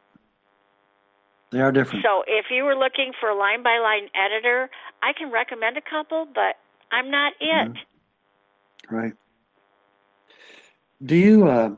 They 1.50 1.61
are 1.61 1.73
different. 1.73 2.04
So 2.04 2.23
if 2.26 2.47
you 2.50 2.64
were 2.64 2.76
looking 2.76 3.12
for 3.19 3.28
a 3.28 3.37
line 3.37 3.62
by 3.62 3.78
line 3.78 4.09
editor, 4.14 4.71
I 5.02 5.12
can 5.12 5.33
recommend 5.33 5.76
a 5.76 5.80
couple, 5.80 6.26
but 6.33 6.57
I'm 6.92 7.11
not 7.11 7.33
it. 7.40 7.73
Mm-hmm. 7.73 8.95
Right. 8.95 9.12
Do 11.02 11.16
you? 11.16 11.49
Uh, 11.49 11.71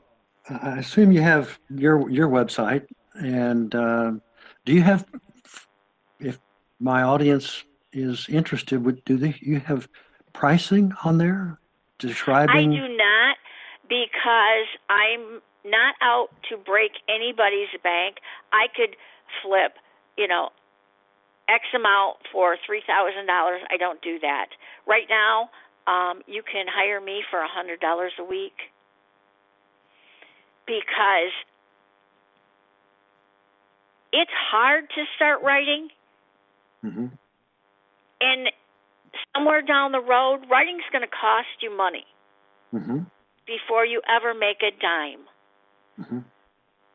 I 0.48 0.78
assume 0.78 1.12
you 1.12 1.22
have 1.22 1.58
your 1.70 2.10
your 2.10 2.28
website, 2.28 2.86
and 3.14 3.74
uh, 3.74 4.12
do 4.64 4.72
you 4.72 4.82
have? 4.82 5.06
If 6.20 6.38
my 6.80 7.02
audience 7.02 7.64
is 7.92 8.26
interested, 8.28 8.84
would 8.84 9.04
do 9.04 9.16
they? 9.16 9.36
You 9.40 9.60
have 9.60 9.88
pricing 10.32 10.92
on 11.04 11.18
there 11.18 11.60
describing? 11.98 12.72
I 12.72 12.76
do 12.76 12.96
not 12.96 13.36
because 13.88 14.66
I'm 14.90 15.40
not 15.64 15.94
out 16.02 16.28
to 16.50 16.56
break 16.56 16.92
anybody's 17.08 17.68
bank. 17.82 18.16
I 18.52 18.66
could 18.74 18.96
flip, 19.42 19.72
you 20.16 20.28
know, 20.28 20.50
X 21.48 21.64
amount 21.74 22.18
for 22.32 22.56
three 22.66 22.82
thousand 22.86 23.26
dollars. 23.26 23.60
I 23.70 23.76
don't 23.76 24.00
do 24.02 24.18
that. 24.20 24.46
Right 24.86 25.06
now, 25.08 25.50
um, 25.86 26.22
you 26.26 26.42
can 26.42 26.66
hire 26.68 27.00
me 27.00 27.22
for 27.30 27.40
a 27.40 27.48
hundred 27.48 27.80
dollars 27.80 28.12
a 28.18 28.24
week 28.24 28.54
because 30.66 31.32
it's 34.12 34.30
hard 34.50 34.84
to 34.90 35.02
start 35.16 35.42
writing, 35.42 35.88
mm-hmm. 36.84 37.06
and 38.20 38.48
somewhere 39.34 39.62
down 39.62 39.92
the 39.92 40.00
road, 40.00 40.40
writing's 40.50 40.84
going 40.92 41.02
to 41.02 41.10
cost 41.10 41.48
you 41.60 41.74
money 41.76 42.04
Mm-hmm. 42.72 43.00
before 43.46 43.84
you 43.84 44.00
ever 44.08 44.32
make 44.32 44.62
a 44.62 44.70
dime. 44.80 45.26
Mm-hmm. 46.00 46.18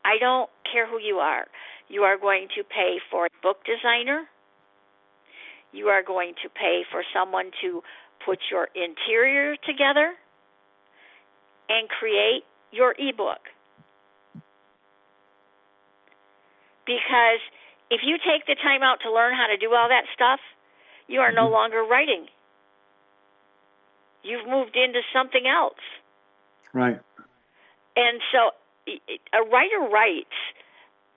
I 0.03 0.17
don't 0.19 0.49
care 0.71 0.87
who 0.87 0.97
you 0.99 1.17
are. 1.17 1.45
You 1.89 2.03
are 2.03 2.17
going 2.17 2.47
to 2.55 2.63
pay 2.63 2.99
for 3.09 3.25
a 3.25 3.29
book 3.41 3.63
designer. 3.65 4.27
You 5.71 5.87
are 5.87 6.03
going 6.03 6.33
to 6.43 6.49
pay 6.49 6.83
for 6.91 7.03
someone 7.13 7.51
to 7.61 7.81
put 8.25 8.39
your 8.51 8.69
interior 8.75 9.55
together 9.65 10.13
and 11.69 11.89
create 11.89 12.43
your 12.71 12.95
ebook. 12.97 13.39
Because 16.85 17.39
if 17.89 18.01
you 18.03 18.17
take 18.17 18.45
the 18.47 18.55
time 18.55 18.81
out 18.83 18.99
to 19.03 19.11
learn 19.11 19.33
how 19.33 19.47
to 19.47 19.57
do 19.57 19.73
all 19.73 19.89
that 19.89 20.05
stuff, 20.13 20.39
you 21.07 21.21
are 21.21 21.31
no 21.31 21.47
Mhm. 21.47 21.51
longer 21.51 21.83
writing. 21.83 22.29
You've 24.23 24.47
moved 24.47 24.75
into 24.75 25.01
something 25.13 25.47
else. 25.47 25.79
Right. 26.73 26.99
And 27.95 28.21
so 28.31 28.51
a 29.33 29.43
writer 29.43 29.79
writes 29.79 30.35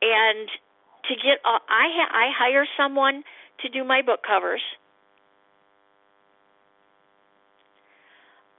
and 0.02 0.49
to 1.09 1.14
get 1.16 1.38
uh, 1.45 1.59
I 1.69 1.87
ha- 1.97 2.12
I 2.12 2.30
hire 2.37 2.66
someone 2.76 3.23
to 3.62 3.69
do 3.69 3.85
my 3.85 4.02
book 4.02 4.21
covers. 4.26 4.62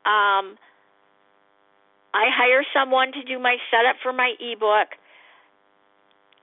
Um 0.05 0.57
I 2.13 2.27
hire 2.27 2.63
someone 2.73 3.13
to 3.13 3.23
do 3.23 3.39
my 3.39 3.57
setup 3.71 3.95
for 4.03 4.11
my 4.11 4.33
ebook 4.39 4.89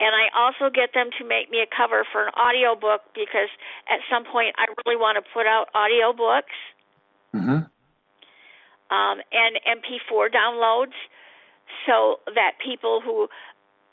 and 0.01 0.15
I 0.15 0.31
also 0.37 0.71
get 0.73 0.95
them 0.95 1.11
to 1.19 1.25
make 1.27 1.51
me 1.51 1.59
a 1.61 1.67
cover 1.67 2.07
for 2.11 2.25
an 2.27 2.33
audio 2.37 2.75
book 2.79 3.03
because 3.15 3.51
at 3.91 3.99
some 4.11 4.25
point 4.25 4.55
I 4.57 4.67
really 4.87 4.97
want 4.97 5.19
to 5.23 5.25
put 5.35 5.47
out 5.47 5.69
audio 5.75 6.13
books 6.13 6.55
Mm-hmm. 7.35 7.69
um, 8.91 9.17
and 9.33 9.53
MP4 9.69 10.33
downloads 10.33 10.97
so 11.87 12.21
that 12.35 12.53
people 12.65 13.03
who 13.05 13.29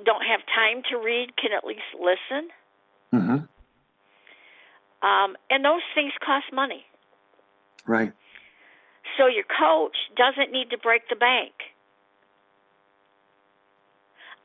don't 0.04 0.24
have 0.24 0.42
time 0.54 0.84
to 0.92 0.98
read 0.98 1.38
can 1.38 1.52
at 1.56 1.64
least 1.64 1.88
listen. 1.96 2.50
Mm-hmm. 3.14 3.40
Um, 5.05 5.38
and 5.50 5.64
those 5.64 5.86
things 5.94 6.12
cost 6.25 6.46
money. 6.51 6.84
Right. 7.86 8.12
So 9.18 9.27
your 9.27 9.46
coach 9.46 9.96
doesn't 10.18 10.51
need 10.51 10.72
to 10.72 10.77
break 10.77 11.03
the 11.10 11.16
bank. 11.16 11.53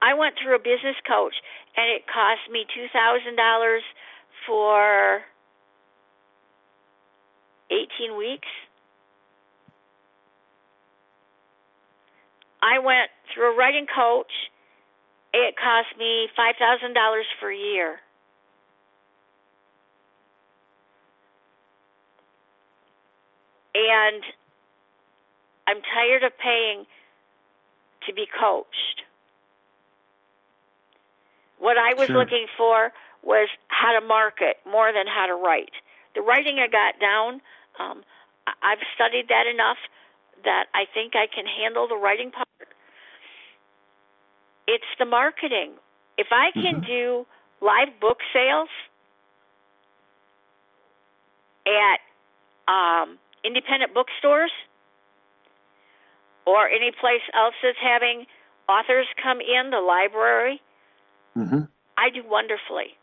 I 0.02 0.14
went 0.14 0.34
through 0.40 0.54
a 0.54 0.58
business 0.58 0.96
coach 1.06 1.34
and 1.76 1.90
it 1.90 2.02
cost 2.06 2.40
me 2.50 2.64
$2,000 2.72 3.78
for 4.46 5.20
18 7.70 8.16
weeks. 8.16 8.48
I 12.62 12.78
went 12.78 13.10
through 13.32 13.54
a 13.54 13.56
writing 13.56 13.86
coach. 13.94 14.32
It 15.32 15.54
cost 15.56 15.88
me 15.98 16.28
$5,000 16.36 17.22
for 17.38 17.50
a 17.50 17.56
year. 17.56 18.00
And 23.74 24.22
I'm 25.68 25.80
tired 25.94 26.24
of 26.24 26.36
paying 26.38 26.86
to 28.06 28.12
be 28.12 28.26
coached. 28.26 29.02
What 31.58 31.78
I 31.78 31.94
was 31.94 32.08
Sure. 32.08 32.16
looking 32.16 32.46
for 32.56 32.92
was 33.22 33.48
how 33.68 33.92
to 33.92 34.00
market 34.00 34.58
more 34.64 34.92
than 34.92 35.06
how 35.06 35.26
to 35.26 35.34
write. 35.34 35.72
The 36.14 36.22
writing 36.22 36.58
I 36.58 36.66
got 36.66 36.98
down, 36.98 37.40
um, 37.78 38.02
I've 38.62 38.82
studied 38.94 39.28
that 39.28 39.46
enough 39.46 39.78
that 40.42 40.66
I 40.74 40.86
think 40.86 41.14
I 41.14 41.26
can 41.28 41.46
handle 41.46 41.86
the 41.86 41.96
writing 41.96 42.32
part. 42.32 42.49
It's 44.70 44.86
the 45.00 45.04
marketing. 45.04 45.72
If 46.16 46.28
I 46.30 46.52
can 46.52 46.80
Mhm. 46.80 46.86
do 46.86 47.26
live 47.60 47.98
book 47.98 48.20
sales 48.32 48.68
at 51.66 51.98
um, 52.68 53.18
independent 53.42 53.92
bookstores 53.94 54.52
or 56.46 56.68
any 56.68 56.92
place 56.92 57.22
else 57.34 57.54
that's 57.62 57.78
having 57.78 58.26
authors 58.68 59.08
come 59.20 59.40
in, 59.40 59.70
the 59.70 59.80
library, 59.80 60.62
Mm-hmm. 61.36 61.62
I 61.96 62.10
do 62.10 62.22
wonderfully. 62.24 62.96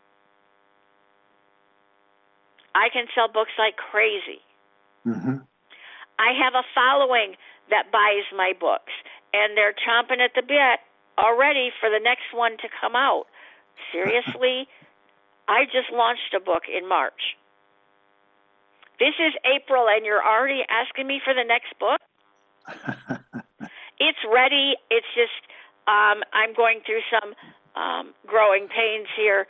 I 2.74 2.88
can 2.90 3.06
sell 3.14 3.28
books 3.28 3.52
like 3.58 3.76
crazy. 3.76 4.40
Mm-hmm. 5.06 5.36
I 6.18 6.32
have 6.32 6.54
a 6.54 6.62
following 6.74 7.36
that 7.70 7.90
buys 7.90 8.24
my 8.36 8.52
books, 8.58 8.92
and 9.32 9.56
they're 9.56 9.72
chomping 9.72 10.20
at 10.20 10.34
the 10.34 10.42
bit 10.42 10.80
already 11.18 11.70
for 11.80 11.90
the 11.90 12.00
next 12.02 12.32
one 12.32 12.52
to 12.58 12.68
come 12.80 12.94
out. 12.94 13.26
Seriously, 13.92 14.68
I 15.48 15.64
just 15.64 15.90
launched 15.92 16.34
a 16.36 16.40
book 16.40 16.62
in 16.70 16.88
March. 16.88 17.36
This 18.98 19.14
is 19.18 19.34
April, 19.44 19.86
and 19.88 20.06
you're 20.06 20.24
already 20.24 20.62
asking 20.68 21.06
me 21.06 21.20
for 21.24 21.34
the 21.34 21.44
next 21.44 21.74
book? 21.78 22.00
It's 24.00 24.18
ready. 24.32 24.74
It's 24.90 25.06
just 25.14 25.50
um, 25.88 26.22
I'm 26.32 26.54
going 26.54 26.80
through 26.86 27.00
some 27.10 27.34
um, 27.80 28.14
growing 28.26 28.68
pains 28.68 29.08
here 29.16 29.46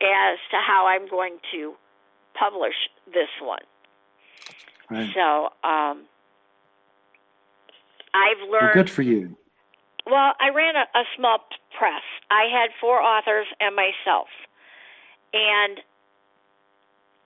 as 0.00 0.38
to 0.50 0.56
how 0.56 0.86
I'm 0.86 1.08
going 1.08 1.38
to 1.52 1.74
publish 2.38 2.74
this 3.06 3.28
one. 3.40 3.62
right. 4.90 5.10
So 5.14 5.44
um, 5.66 6.04
I've 8.14 8.40
learned. 8.40 8.50
Well, 8.50 8.60
learned. 8.62 8.74
good 8.74 8.90
for 8.90 9.02
you. 9.02 9.36
Well, 10.06 10.32
I 10.40 10.50
ran 10.54 10.74
a, 10.76 10.98
a 10.98 11.04
small 11.16 11.38
press. 11.78 12.02
I 12.30 12.44
had 12.50 12.70
four 12.80 13.00
authors 13.00 13.46
and 13.60 13.76
myself, 13.76 14.28
and 15.32 15.78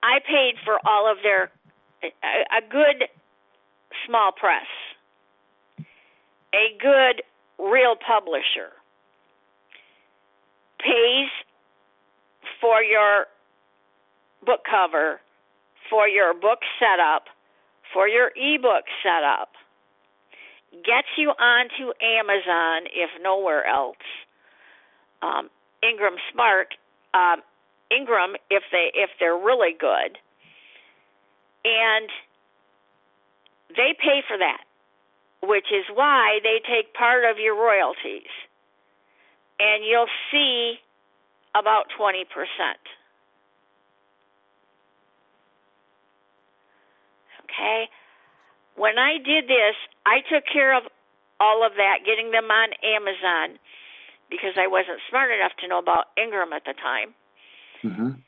I 0.03 0.19
paid 0.21 0.55
for 0.65 0.79
all 0.87 1.11
of 1.11 1.19
their 1.23 1.51
a, 2.03 2.59
a 2.59 2.61
good 2.71 3.09
small 4.07 4.33
press, 4.33 4.67
a 6.55 6.77
good 6.81 7.23
real 7.59 7.97
publisher 7.97 8.73
pays 10.79 11.31
for 12.61 12.83
your 12.83 13.27
book 14.45 14.61
cover, 14.69 15.21
for 15.91 16.07
your 16.07 16.35
book 16.35 16.61
setup, 16.79 17.25
for 17.93 18.07
your 18.07 18.31
ebook 18.37 18.85
setup 19.03 19.51
gets 20.85 21.09
you 21.17 21.31
onto 21.31 21.93
Amazon, 22.03 22.89
if 22.93 23.11
nowhere 23.23 23.67
else. 23.67 23.97
Um, 25.23 25.49
Ingram 25.83 26.17
Spark, 26.33 26.69
um, 27.15 27.43
Ingram, 27.91 28.37
if 28.51 28.63
they 28.73 28.91
if 28.95 29.11
they're 29.19 29.37
really 29.37 29.75
good, 29.79 30.19
and 31.65 32.09
they 33.71 33.95
pay 33.99 34.23
for 34.27 34.37
that, 34.39 34.65
which 35.43 35.67
is 35.73 35.85
why 35.95 36.41
they 36.43 36.61
take 36.67 36.95
part 36.95 37.25
of 37.25 37.39
your 37.39 37.55
royalties, 37.55 38.31
and 39.59 39.85
you'll 39.85 40.11
see 40.31 40.75
about 41.55 41.87
twenty 41.97 42.25
percent. 42.25 42.81
okay. 47.57 47.89
When 48.77 48.99
I 48.99 49.19
did 49.19 49.49
this, 49.49 49.75
I 50.05 50.21
took 50.29 50.45
care 50.53 50.77
of 50.77 50.85
all 51.41 51.65
of 51.67 51.73
that, 51.77 52.05
getting 52.05 52.31
them 52.31 52.51
on 52.51 52.69
Amazon 52.85 53.59
because 54.31 54.55
I 54.57 54.67
wasn't 54.67 55.01
smart 55.09 55.31
enough 55.31 55.53
to 55.61 55.69
know 55.69 55.79
about 55.79 56.13
Ingram 56.17 56.53
at 56.53 56.65
the 56.65 56.75
time. 56.75 57.15
hmm 57.83 58.21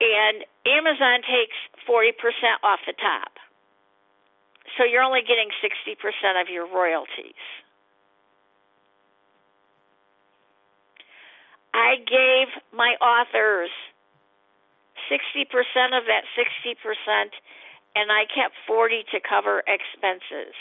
And 0.00 0.44
Amazon 0.66 1.22
takes 1.24 1.56
40% 1.88 2.12
off 2.62 2.80
the 2.86 2.92
top. 2.92 3.32
So 4.76 4.84
you're 4.84 5.02
only 5.02 5.22
getting 5.22 5.48
60% 5.62 6.40
of 6.40 6.48
your 6.48 6.66
royalties. 6.66 7.38
I 11.72 11.96
gave 12.04 12.48
my 12.72 12.96
authors 13.00 13.70
60% 15.12 15.44
of 15.92 16.04
that 16.08 16.24
60%, 16.36 16.76
and 17.96 18.12
I 18.12 18.28
kept 18.28 18.54
40 18.66 19.04
to 19.12 19.20
cover 19.26 19.64
expenses. 19.66 20.54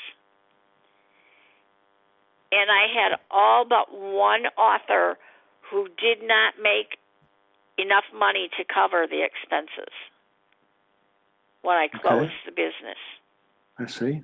And 2.51 2.71
I 2.71 2.87
had 2.87 3.19
all 3.29 3.65
but 3.67 3.91
one 3.91 4.47
author 4.57 5.17
who 5.69 5.89
did 5.99 6.23
not 6.23 6.53
make 6.61 6.97
enough 7.77 8.05
money 8.17 8.49
to 8.57 8.63
cover 8.63 9.05
the 9.09 9.21
expenses 9.21 9.91
when 11.61 11.75
I 11.75 11.89
closed 11.89 12.31
the 12.45 12.51
business. 12.51 13.01
I 13.77 13.87
see. 13.87 14.23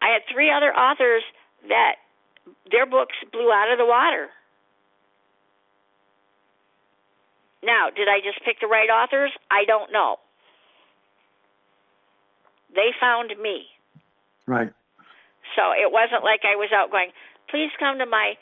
I 0.00 0.08
had 0.08 0.22
three 0.32 0.50
other 0.50 0.72
authors 0.72 1.22
that 1.68 1.96
their 2.70 2.86
books 2.86 3.16
blew 3.30 3.52
out 3.52 3.70
of 3.70 3.76
the 3.76 3.84
water. 3.84 4.28
Now, 7.62 7.90
did 7.94 8.08
I 8.08 8.20
just 8.24 8.42
pick 8.42 8.58
the 8.60 8.66
right 8.66 8.88
authors? 8.88 9.32
I 9.50 9.66
don't 9.66 9.92
know. 9.92 10.16
They 12.74 12.90
found 13.00 13.32
me. 13.40 13.66
Right. 14.46 14.72
So 15.56 15.72
it 15.72 15.90
wasn't 15.92 16.24
like 16.24 16.40
I 16.44 16.56
was 16.56 16.70
out 16.74 16.90
going, 16.90 17.10
please 17.48 17.70
come 17.78 17.98
to 17.98 18.06
my 18.06 18.34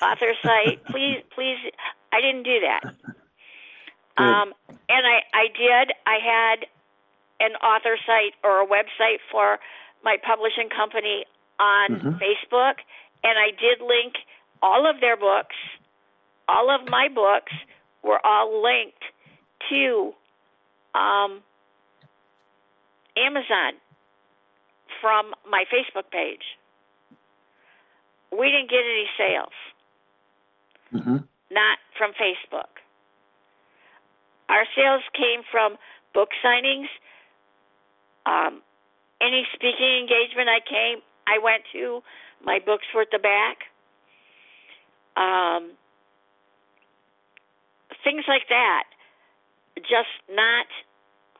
author 0.00 0.32
site. 0.42 0.84
Please, 0.90 1.22
please. 1.34 1.58
I 2.12 2.20
didn't 2.20 2.44
do 2.44 2.60
that. 2.60 2.82
Um, 4.16 4.54
and 4.88 5.06
I, 5.06 5.22
I 5.34 5.46
did. 5.48 5.92
I 6.06 6.18
had 6.22 6.66
an 7.40 7.56
author 7.56 7.96
site 8.06 8.34
or 8.42 8.62
a 8.62 8.66
website 8.66 9.18
for 9.30 9.58
my 10.04 10.16
publishing 10.24 10.68
company 10.68 11.26
on 11.58 11.90
Mhm. 11.90 12.18
Facebook, 12.20 12.76
and 13.22 13.38
I 13.38 13.50
did 13.50 13.80
link 13.80 14.14
all 14.62 14.86
of 14.88 15.00
their 15.00 15.16
books. 15.16 15.56
All 16.48 16.70
of 16.70 16.88
my 16.88 17.08
books 17.08 17.52
were 18.02 18.24
all 18.24 18.62
linked 18.62 19.02
to 19.70 20.14
um, 20.94 21.42
Amazon 23.16 23.74
from 25.00 25.32
my 25.48 25.64
Facebook 25.72 26.10
page. 26.10 26.42
We 28.30 28.50
didn't 28.50 28.70
get 28.70 28.82
any 28.82 29.06
sales, 29.16 29.56
hmm 30.90 31.16
not 31.50 31.78
from 31.96 32.12
Facebook. 32.12 32.82
Our 34.48 34.64
sales 34.74 35.02
came 35.14 35.42
from 35.50 35.76
book 36.12 36.30
signings, 36.44 36.88
um, 38.26 38.62
any 39.20 39.46
speaking 39.54 40.00
engagement 40.02 40.48
I 40.48 40.60
came, 40.60 40.98
I 41.26 41.38
went 41.42 41.62
to. 41.72 42.02
My 42.44 42.58
books 42.64 42.84
were 42.94 43.02
at 43.02 43.08
the 43.12 43.18
back. 43.18 43.58
Um, 45.16 45.72
things 48.02 48.24
like 48.28 48.48
that. 48.48 48.84
Just 49.76 50.12
not. 50.30 50.66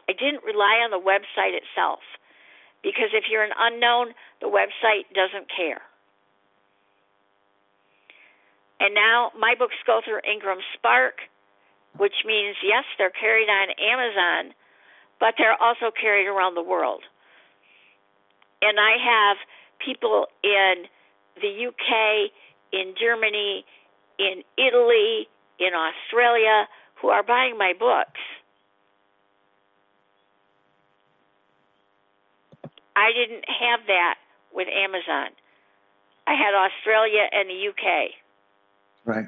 I 0.09 0.13
didn't 0.13 0.45
rely 0.45 0.85
on 0.85 0.91
the 0.91 1.01
website 1.01 1.57
itself 1.57 2.01
because 2.83 3.11
if 3.13 3.25
you're 3.31 3.45
an 3.45 3.57
unknown, 3.59 4.13
the 4.41 4.49
website 4.49 5.09
doesn't 5.15 5.49
care. 5.49 5.81
And 8.81 8.95
now 8.95 9.33
my 9.39 9.55
books 9.59 9.77
go 9.87 10.01
through 10.05 10.21
Ingram 10.31 10.59
Spark, 10.75 11.25
which 11.97 12.27
means 12.27 12.57
yes, 12.63 12.85
they're 12.99 13.15
carried 13.15 13.49
on 13.49 13.73
Amazon, 13.81 14.55
but 15.21 15.35
they're 15.39 15.61
also 15.61 15.91
carried 15.91 16.27
around 16.27 16.55
the 16.55 16.63
world. 16.63 17.03
And 18.61 18.79
I 18.79 18.97
have 19.01 19.37
people 19.85 20.27
in 20.43 20.85
the 21.41 21.69
UK, 21.69 22.31
in 22.73 22.95
Germany, 23.01 23.65
in 24.19 24.43
Italy, 24.59 25.29
in 25.59 25.71
Australia 25.73 26.67
who 27.01 27.09
are 27.09 27.23
buying 27.23 27.57
my 27.59 27.73
books. 27.79 28.21
I 32.97 33.13
didn't 33.13 33.45
have 33.49 33.81
that 33.87 34.17
with 34.53 34.69
Amazon. 34.69 35.31
I 36.27 36.35
had 36.35 36.55
Australia 36.55 37.29
and 37.33 37.51
the 37.51 37.69
UK, 37.69 38.15
Right. 39.05 39.27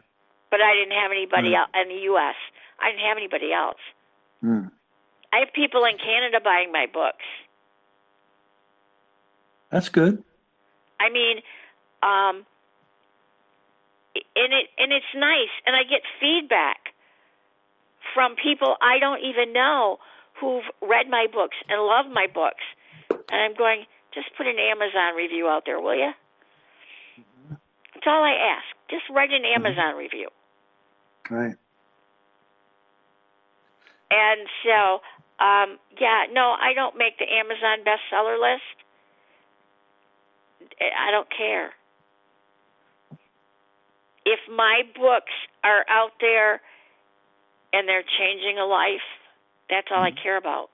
but 0.50 0.60
I 0.60 0.74
didn't 0.74 0.94
have 0.98 1.10
anybody 1.10 1.50
Mm. 1.50 1.58
else 1.58 1.70
in 1.74 1.88
the 1.88 2.00
US. 2.10 2.36
I 2.78 2.90
didn't 2.90 3.04
have 3.06 3.16
anybody 3.16 3.52
else. 3.52 3.80
Mm. 4.42 4.70
I 5.32 5.38
have 5.40 5.52
people 5.52 5.84
in 5.84 5.98
Canada 5.98 6.40
buying 6.40 6.72
my 6.72 6.86
books. 6.86 7.24
That's 9.70 9.88
good. 9.88 10.22
I 11.00 11.08
mean, 11.10 11.42
um, 12.02 12.46
and 14.14 14.52
it 14.54 14.70
and 14.78 14.92
it's 14.92 15.14
nice, 15.14 15.50
and 15.66 15.76
I 15.76 15.82
get 15.82 16.02
feedback 16.20 16.94
from 18.14 18.36
people 18.36 18.76
I 18.80 18.98
don't 18.98 19.20
even 19.22 19.52
know 19.52 19.98
who've 20.40 20.64
read 20.80 21.08
my 21.10 21.26
books 21.26 21.56
and 21.68 21.82
love 21.82 22.06
my 22.10 22.26
books, 22.26 22.62
and 23.30 23.40
I'm 23.40 23.54
going, 23.56 23.84
just 24.14 24.28
put 24.36 24.46
an 24.46 24.56
Amazon 24.58 25.14
review 25.16 25.46
out 25.48 25.64
there, 25.66 25.80
will 25.80 25.94
you? 25.94 26.12
That's 27.50 28.06
all 28.06 28.22
I 28.22 28.56
ask. 28.56 28.64
Just 28.90 29.04
write 29.10 29.30
an 29.30 29.44
Amazon 29.44 29.96
review. 29.96 30.28
Right. 31.30 31.56
And 34.10 34.48
so, 34.64 35.00
um, 35.42 35.78
yeah, 36.00 36.26
no, 36.32 36.54
I 36.60 36.72
don't 36.74 36.96
make 36.96 37.18
the 37.18 37.26
Amazon 37.26 37.84
bestseller 37.84 38.40
list. 38.40 38.62
I 40.80 41.10
don't 41.10 41.28
care. 41.36 41.72
If 44.24 44.40
my 44.50 44.82
books 44.94 45.32
are 45.64 45.84
out 45.88 46.12
there 46.20 46.60
and 47.72 47.88
they're 47.88 48.04
changing 48.18 48.58
a 48.58 48.66
life, 48.66 49.06
that's 49.68 49.88
all 49.90 50.02
I 50.02 50.10
care 50.10 50.36
about. 50.36 50.70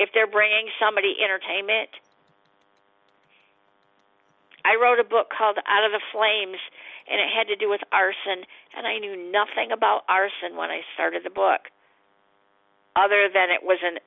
If 0.00 0.08
they're 0.16 0.26
bringing 0.26 0.72
somebody 0.80 1.14
entertainment, 1.22 1.92
I 4.64 4.80
wrote 4.80 4.98
a 4.98 5.04
book 5.04 5.28
called 5.28 5.60
Out 5.68 5.84
of 5.84 5.92
the 5.92 6.00
Flames, 6.10 6.56
and 7.04 7.20
it 7.20 7.28
had 7.28 7.48
to 7.48 7.56
do 7.56 7.68
with 7.68 7.84
arson, 7.92 8.48
and 8.76 8.86
I 8.86 8.96
knew 8.98 9.12
nothing 9.30 9.72
about 9.72 10.08
arson 10.08 10.56
when 10.56 10.70
I 10.70 10.80
started 10.94 11.22
the 11.22 11.30
book, 11.30 11.68
other 12.96 13.28
than 13.28 13.52
it 13.52 13.60
was 13.62 13.78
an 13.84 14.00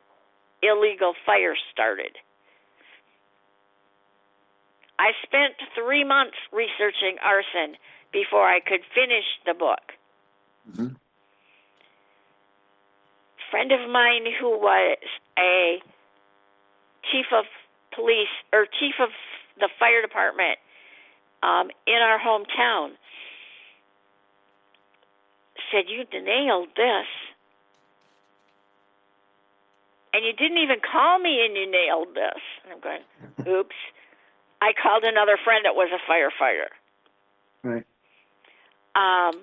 illegal 0.63 1.13
fire 1.25 1.55
started. 1.71 2.17
I 4.97 5.11
spent 5.21 5.53
three 5.75 6.03
months 6.03 6.37
researching 6.51 7.17
arson 7.21 7.77
before 8.11 8.47
I 8.47 8.59
could 8.59 8.81
finish 8.95 9.25
the 9.45 9.53
book. 9.53 9.93
hmm 10.75 10.97
friend 13.53 13.71
of 13.71 13.87
mine 13.87 14.25
who 14.41 14.57
was 14.57 14.97
a 15.37 15.77
chief 17.11 17.27
of 17.31 17.45
police 17.93 18.33
or 18.51 18.65
chief 18.65 18.95
of 18.99 19.09
the 19.59 19.69
fire 19.77 20.01
department 20.01 20.57
um, 21.43 21.69
in 21.85 22.01
our 22.01 22.17
hometown 22.17 22.97
said, 25.71 25.85
You 25.87 26.03
nailed 26.19 26.69
this. 26.75 27.05
And 30.15 30.25
you 30.25 30.33
didn't 30.33 30.57
even 30.57 30.77
call 30.79 31.19
me 31.19 31.45
and 31.45 31.55
you 31.55 31.69
nailed 31.69 32.15
this. 32.15 32.41
And 32.63 32.73
I'm 32.73 32.81
going, 32.81 33.55
Oops. 33.55 33.75
I 34.63 34.71
called 34.81 35.03
another 35.03 35.37
friend 35.43 35.65
that 35.65 35.75
was 35.75 35.89
a 35.93 36.01
firefighter. 36.09 36.73
Right. 37.61 37.85
Um, 38.95 39.41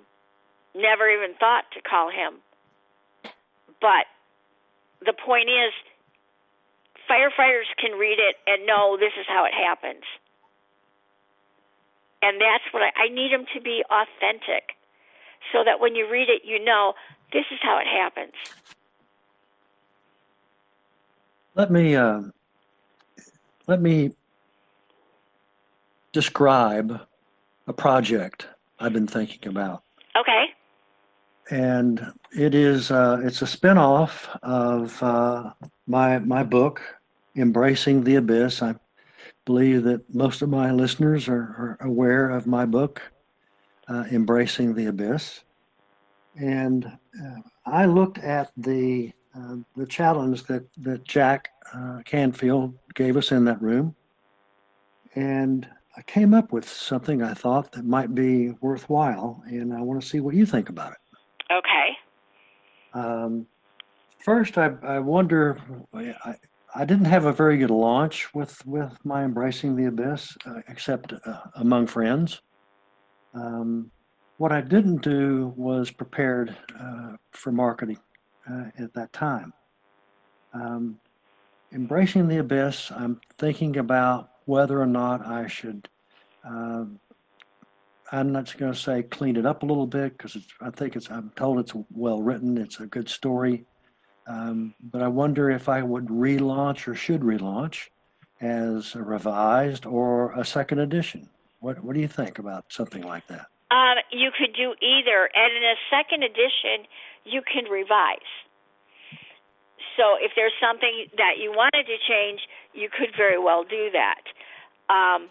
never 0.74 1.08
even 1.08 1.36
thought 1.38 1.64
to 1.74 1.80
call 1.80 2.10
him. 2.10 2.40
But 3.80 4.06
the 5.04 5.12
point 5.12 5.48
is, 5.48 5.72
firefighters 7.10 7.68
can 7.78 7.98
read 7.98 8.18
it 8.18 8.36
and 8.46 8.66
know 8.66 8.96
this 8.98 9.12
is 9.18 9.26
how 9.28 9.44
it 9.44 9.54
happens. 9.54 10.04
And 12.22 12.40
that's 12.40 12.64
what 12.72 12.82
I, 12.82 13.04
I 13.04 13.08
need 13.08 13.32
them 13.32 13.46
to 13.54 13.60
be 13.60 13.82
authentic 13.90 14.76
so 15.52 15.64
that 15.64 15.80
when 15.80 15.94
you 15.94 16.10
read 16.10 16.28
it, 16.28 16.42
you 16.44 16.62
know 16.62 16.94
this 17.32 17.44
is 17.50 17.58
how 17.62 17.78
it 17.78 17.86
happens. 17.86 18.34
Let 21.54 21.70
me 21.70 21.96
uh, 21.96 22.22
let 23.66 23.80
me 23.80 24.12
describe 26.12 27.00
a 27.66 27.72
project 27.72 28.46
I've 28.78 28.92
been 28.92 29.06
thinking 29.06 29.48
about. 29.48 29.82
And 31.50 32.12
it 32.36 32.54
is 32.54 32.90
uh, 32.90 33.20
it's 33.22 33.42
a 33.42 33.46
spinoff 33.46 34.28
of 34.42 35.02
uh, 35.02 35.52
my 35.86 36.18
my 36.20 36.42
book, 36.42 36.80
Embracing 37.36 38.04
the 38.04 38.16
Abyss. 38.16 38.62
I 38.62 38.74
believe 39.44 39.82
that 39.84 40.14
most 40.14 40.42
of 40.42 40.48
my 40.48 40.70
listeners 40.70 41.28
are, 41.28 41.34
are 41.34 41.78
aware 41.80 42.30
of 42.30 42.46
my 42.46 42.64
book, 42.64 43.02
uh, 43.88 44.04
Embracing 44.12 44.74
the 44.74 44.86
Abyss, 44.86 45.42
and 46.36 46.86
uh, 46.86 47.40
I 47.66 47.86
looked 47.86 48.18
at 48.18 48.52
the 48.56 49.12
uh, 49.36 49.56
the 49.76 49.86
challenge 49.86 50.44
that 50.44 50.64
that 50.78 51.04
Jack 51.04 51.50
uh, 51.74 52.00
Canfield 52.04 52.74
gave 52.94 53.16
us 53.16 53.32
in 53.32 53.44
that 53.46 53.60
room, 53.60 53.96
and 55.16 55.68
I 55.96 56.02
came 56.02 56.32
up 56.32 56.52
with 56.52 56.68
something 56.68 57.22
I 57.22 57.34
thought 57.34 57.72
that 57.72 57.84
might 57.84 58.14
be 58.14 58.50
worthwhile, 58.60 59.42
and 59.46 59.74
I 59.74 59.80
want 59.80 60.00
to 60.00 60.08
see 60.08 60.20
what 60.20 60.36
you 60.36 60.46
think 60.46 60.68
about 60.68 60.92
it. 60.92 60.99
Okay. 61.50 61.96
Um, 62.94 63.46
first, 64.18 64.58
I, 64.58 64.72
I 64.82 64.98
wonder. 64.98 65.58
I, 65.92 66.34
I 66.74 66.84
didn't 66.84 67.06
have 67.06 67.24
a 67.24 67.32
very 67.32 67.56
good 67.58 67.70
launch 67.70 68.32
with 68.34 68.64
with 68.64 68.96
my 69.04 69.24
embracing 69.24 69.74
the 69.74 69.86
abyss, 69.86 70.36
uh, 70.46 70.60
except 70.68 71.12
uh, 71.12 71.40
among 71.56 71.88
friends. 71.88 72.40
Um, 73.34 73.90
what 74.38 74.52
I 74.52 74.60
didn't 74.60 75.02
do 75.02 75.52
was 75.56 75.90
prepared 75.90 76.56
uh, 76.78 77.16
for 77.32 77.52
marketing 77.52 77.98
uh, 78.50 78.66
at 78.78 78.94
that 78.94 79.12
time. 79.12 79.52
Um, 80.54 80.98
embracing 81.72 82.28
the 82.28 82.38
abyss, 82.38 82.90
I'm 82.90 83.20
thinking 83.38 83.76
about 83.76 84.30
whether 84.46 84.80
or 84.80 84.86
not 84.86 85.26
I 85.26 85.46
should. 85.46 85.88
I'm 88.12 88.32
not 88.32 88.56
going 88.58 88.72
to 88.72 88.78
say 88.78 89.02
clean 89.02 89.36
it 89.36 89.46
up 89.46 89.62
a 89.62 89.66
little 89.66 89.86
bit 89.86 90.16
because 90.16 90.36
I 90.60 90.70
think 90.70 90.96
it's. 90.96 91.10
I'm 91.10 91.30
told 91.36 91.58
it's 91.58 91.72
well 91.90 92.20
written. 92.20 92.58
It's 92.58 92.80
a 92.80 92.86
good 92.86 93.08
story, 93.08 93.64
um, 94.26 94.74
but 94.82 95.02
I 95.02 95.08
wonder 95.08 95.50
if 95.50 95.68
I 95.68 95.82
would 95.82 96.06
relaunch 96.06 96.88
or 96.88 96.94
should 96.94 97.20
relaunch 97.20 97.88
as 98.40 98.94
a 98.94 99.02
revised 99.02 99.86
or 99.86 100.32
a 100.32 100.44
second 100.44 100.80
edition. 100.80 101.28
What 101.60 101.82
What 101.84 101.94
do 101.94 102.00
you 102.00 102.08
think 102.08 102.38
about 102.38 102.64
something 102.68 103.02
like 103.02 103.26
that? 103.28 103.46
Um, 103.70 103.98
you 104.10 104.30
could 104.36 104.54
do 104.56 104.74
either, 104.82 105.30
and 105.32 105.52
in 105.56 105.62
a 105.62 105.78
second 105.88 106.24
edition, 106.24 106.90
you 107.24 107.42
can 107.42 107.70
revise. 107.70 108.18
So 109.96 110.16
if 110.18 110.32
there's 110.34 110.54
something 110.60 111.06
that 111.16 111.38
you 111.38 111.52
wanted 111.52 111.86
to 111.86 111.96
change, 112.08 112.40
you 112.72 112.88
could 112.88 113.10
very 113.16 113.38
well 113.38 113.62
do 113.62 113.90
that. 113.92 114.22
Um, 114.92 115.28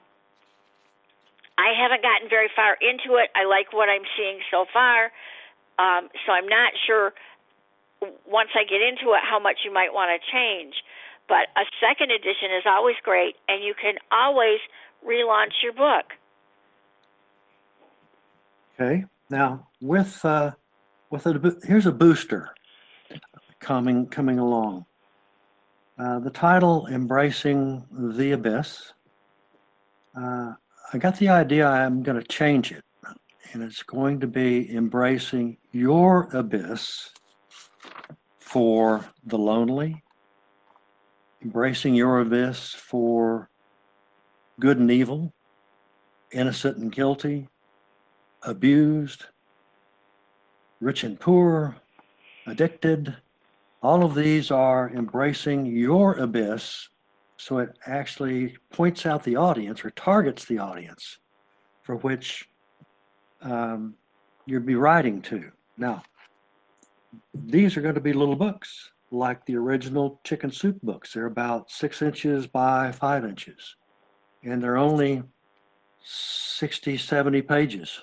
I 1.59 1.75
haven't 1.75 2.01
gotten 2.01 2.29
very 2.29 2.47
far 2.55 2.79
into 2.79 3.19
it. 3.19 3.27
I 3.35 3.43
like 3.43 3.73
what 3.75 3.89
I'm 3.91 4.07
seeing 4.15 4.39
so 4.49 4.63
far. 4.71 5.11
Um, 5.75 6.07
so 6.23 6.31
I'm 6.31 6.47
not 6.47 6.71
sure 6.87 7.11
once 8.25 8.49
I 8.55 8.63
get 8.63 8.79
into 8.79 9.11
it 9.11 9.21
how 9.27 9.39
much 9.39 9.57
you 9.65 9.73
might 9.73 9.91
want 9.91 10.09
to 10.15 10.19
change. 10.31 10.75
But 11.27 11.51
a 11.59 11.65
second 11.83 12.11
edition 12.11 12.55
is 12.57 12.63
always 12.65 12.95
great, 13.03 13.35
and 13.49 13.63
you 13.63 13.73
can 13.75 13.95
always 14.09 14.59
relaunch 15.05 15.59
your 15.61 15.73
book. 15.73 16.15
Okay. 18.79 19.03
Now 19.29 19.67
with 19.81 20.23
uh, 20.23 20.51
with 21.09 21.25
a 21.25 21.57
here's 21.63 21.85
a 21.85 21.91
booster 21.91 22.55
coming 23.59 24.07
coming 24.07 24.39
along. 24.39 24.85
Uh, 25.99 26.19
the 26.19 26.29
title 26.29 26.87
"Embracing 26.87 27.85
the 27.91 28.31
Abyss." 28.31 28.93
Uh, 30.15 30.53
I 30.91 30.97
got 30.97 31.19
the 31.19 31.29
idea 31.29 31.67
I'm 31.67 32.01
going 32.01 32.19
to 32.19 32.27
change 32.27 32.71
it, 32.71 32.83
and 33.53 33.61
it's 33.61 33.83
going 33.83 34.19
to 34.21 34.27
be 34.27 34.75
embracing 34.75 35.57
your 35.71 36.35
abyss 36.35 37.11
for 38.39 39.05
the 39.23 39.37
lonely, 39.37 40.03
embracing 41.43 41.93
your 41.93 42.19
abyss 42.21 42.73
for 42.73 43.51
good 44.59 44.79
and 44.79 44.89
evil, 44.89 45.31
innocent 46.31 46.77
and 46.77 46.91
guilty, 46.91 47.49
abused, 48.41 49.25
rich 50.81 51.03
and 51.03 51.19
poor, 51.19 51.75
addicted. 52.47 53.15
All 53.83 54.03
of 54.03 54.15
these 54.15 54.49
are 54.49 54.89
embracing 54.89 55.67
your 55.67 56.15
abyss 56.15 56.89
so 57.39 57.59
it 57.59 57.69
actually 57.85 58.57
points 58.69 59.05
out 59.05 59.23
the 59.23 59.37
audience 59.37 59.85
or 59.85 59.91
targets 59.91 60.43
the 60.43 60.59
audience 60.59 61.19
for 61.83 61.95
which 61.95 62.49
um, 63.41 63.95
you'd 64.45 64.65
be 64.65 64.75
writing 64.75 65.21
to. 65.21 65.49
Now, 65.77 66.03
these 67.33 67.77
are 67.77 67.81
going 67.81 67.95
to 67.95 68.01
be 68.01 68.11
little 68.11 68.35
books 68.35 68.91
like 69.09 69.45
the 69.45 69.55
original 69.55 70.19
chicken 70.25 70.51
soup 70.51 70.81
books. 70.83 71.13
They're 71.13 71.27
about 71.27 71.71
six 71.71 72.01
inches 72.01 72.45
by 72.45 72.91
five 72.91 73.23
inches, 73.23 73.77
and 74.43 74.61
they're 74.61 74.77
only 74.77 75.23
60, 76.03 76.97
70 76.97 77.41
pages 77.43 78.01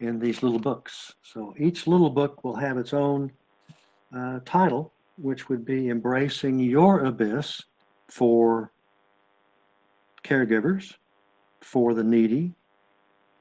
in 0.00 0.18
these 0.18 0.42
little 0.42 0.58
books. 0.58 1.14
So 1.22 1.54
each 1.58 1.86
little 1.86 2.08
book 2.08 2.42
will 2.42 2.56
have 2.56 2.78
its 2.78 2.94
own 2.94 3.32
uh, 4.16 4.40
title, 4.46 4.94
which 5.18 5.50
would 5.50 5.66
be 5.66 5.90
Embracing 5.90 6.58
Your 6.58 7.04
Abyss 7.04 7.64
for 8.10 8.72
caregivers, 10.24 10.94
for 11.62 11.94
the 11.94 12.04
needy, 12.04 12.52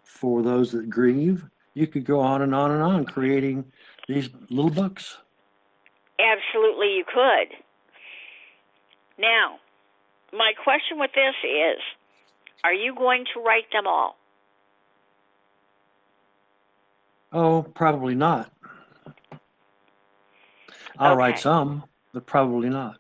for 0.03 0.41
those 0.41 0.71
that 0.71 0.89
grieve. 0.89 1.45
You 1.73 1.87
could 1.87 2.05
go 2.05 2.19
on 2.19 2.41
and 2.41 2.53
on 2.53 2.71
and 2.71 2.81
on 2.81 3.05
creating 3.05 3.65
these 4.07 4.29
little 4.49 4.71
books. 4.71 5.17
Absolutely, 6.19 6.95
you 6.97 7.05
could. 7.05 7.55
Now, 9.17 9.57
my 10.33 10.51
question 10.63 10.99
with 10.99 11.11
this 11.13 11.35
is 11.43 11.81
are 12.63 12.73
you 12.73 12.93
going 12.95 13.25
to 13.33 13.41
write 13.41 13.71
them 13.71 13.87
all? 13.87 14.15
Oh, 17.31 17.61
probably 17.61 18.15
not. 18.15 18.51
I'll 20.97 21.11
Okay. 21.13 21.17
write 21.17 21.39
some, 21.39 21.83
but 22.13 22.25
probably 22.25 22.69
not. 22.69 22.97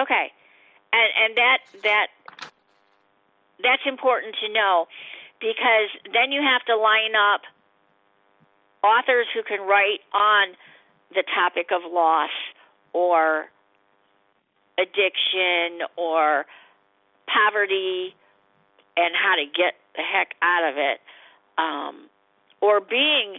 Okay, 0.00 0.28
and 0.92 1.08
and 1.24 1.36
that 1.36 1.58
that 1.82 2.06
that's 3.62 3.82
important 3.86 4.36
to 4.44 4.52
know 4.52 4.86
because 5.40 5.90
then 6.12 6.32
you 6.32 6.40
have 6.40 6.64
to 6.66 6.76
line 6.76 7.14
up 7.14 7.42
authors 8.82 9.26
who 9.34 9.42
can 9.42 9.60
write 9.60 10.00
on 10.12 10.48
the 11.14 11.22
topic 11.34 11.70
of 11.72 11.90
loss 11.90 12.30
or 12.92 13.46
addiction 14.78 15.86
or 15.96 16.46
poverty 17.26 18.14
and 18.96 19.14
how 19.14 19.36
to 19.36 19.44
get 19.46 19.74
the 19.96 20.02
heck 20.02 20.34
out 20.42 20.68
of 20.70 20.76
it 20.76 21.00
um, 21.58 22.08
or 22.60 22.80
being 22.80 23.38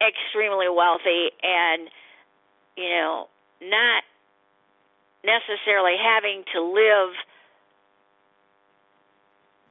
extremely 0.00 0.68
wealthy 0.68 1.30
and 1.42 1.88
you 2.76 2.88
know 2.90 3.28
not 3.62 4.02
necessarily 5.24 5.96
having 6.02 6.44
to 6.54 6.62
live 6.62 7.14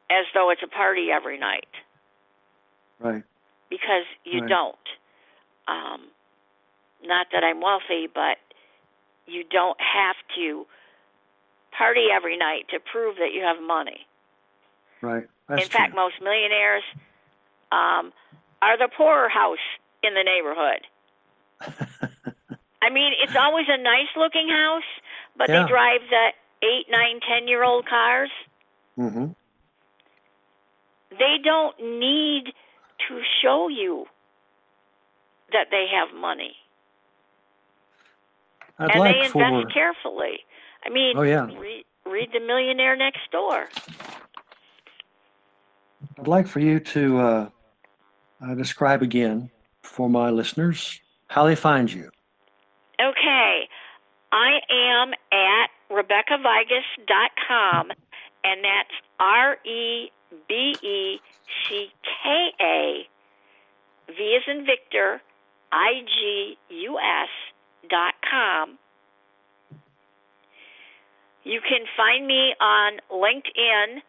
as 0.10 0.26
though 0.34 0.50
it's 0.50 0.62
a 0.64 0.68
party 0.68 1.10
every 1.12 1.38
night 1.38 1.68
Right. 3.00 3.24
because 3.70 4.06
you 4.26 4.42
Right. 4.42 4.50
don't. 4.50 4.88
Um, 5.68 6.12
not 7.04 7.28
that 7.32 7.44
I'm 7.44 7.62
wealthy, 7.62 8.08
but 8.14 8.38
you 9.26 9.44
don't 9.44 9.80
have 9.80 10.16
to 10.36 10.66
party 11.78 12.08
every 12.14 12.38
night 12.38 12.68
to 12.70 12.80
prove 12.80 13.16
that 13.18 13.32
you 13.34 13.42
have 13.42 13.62
money. 13.62 14.06
Right. 15.02 15.28
That's 15.48 15.64
in 15.64 15.70
fact, 15.70 15.96
most 15.96 16.16
millionaires 16.22 16.84
um, 17.72 18.14
are 18.62 18.78
the 18.78 18.90
poorer 18.96 19.30
house 19.30 19.64
in 20.04 20.14
the 20.14 20.24
neighborhood. 20.24 20.82
I 22.82 22.90
mean, 22.90 23.14
it's 23.22 23.36
always 23.40 23.66
a 23.70 23.78
nice 23.82 24.10
looking 24.18 24.50
house, 24.50 24.88
but 25.42 25.50
Yeah. 25.50 25.64
they 25.64 25.70
drive 25.70 26.02
the 26.12 26.34
eight, 26.62 26.86
nine, 26.92 27.20
ten 27.28 27.48
year 27.48 27.64
old 27.64 27.88
cars. 27.88 28.30
Mm-hmm. 28.98 29.32
They 31.18 31.38
don't 31.44 31.76
need 32.00 32.54
to 33.08 33.22
show 33.42 33.68
you 33.68 34.06
that 35.52 35.68
they 35.72 35.88
have 35.92 36.14
money. 36.16 36.56
I'd 38.78 38.92
and 38.92 39.00
like 39.00 39.16
they 39.16 39.30
for 39.30 39.44
invest 39.44 39.74
carefully. 39.74 40.46
I 40.86 40.90
mean, 40.90 41.18
Oh, 41.18 41.24
yeah. 41.24 41.46
read, 41.58 41.86
read 42.06 42.30
The 42.34 42.40
Millionaire 42.40 42.96
Next 42.96 43.22
Door. 43.32 43.70
I'd 46.20 46.28
like 46.28 46.46
for 46.48 46.60
you 46.60 46.80
to 46.80 47.20
uh, 47.20 47.50
uh, 48.44 48.54
describe 48.56 49.02
again 49.02 49.50
for 49.82 50.08
my 50.08 50.30
listeners 50.30 51.00
how 51.28 51.46
they 51.46 51.56
find 51.56 51.92
you. 51.92 52.12
Okay. 53.02 53.68
I 54.32 54.62
am 54.70 55.14
at 55.32 55.70
RebeckaVigus.com, 55.92 57.92
and 58.44 58.64
that's 58.64 58.92
R 59.20 59.58
E 59.66 60.12
B 60.48 60.76
E 60.82 61.20
C 61.68 61.92
K 62.04 62.54
A, 62.62 63.08
V 64.08 64.38
as 64.38 64.44
in 64.48 64.66
Victor, 64.66 65.22
I 65.72 66.04
G 66.06 66.58
U 66.70 66.98
S 66.98 67.30
dot 67.90 68.14
com. 68.30 68.78
You 71.44 71.60
can 71.62 71.86
find 71.98 72.28
me 72.28 72.54
on 72.62 73.00
LinkedIn. 73.12 74.02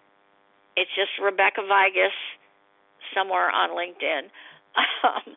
It's 0.77 0.95
just 0.95 1.11
Rebecka 1.21 1.67
Vigus 1.67 2.13
somewhere 3.15 3.51
on 3.51 3.71
LinkedIn. 3.71 4.29
Um, 5.05 5.37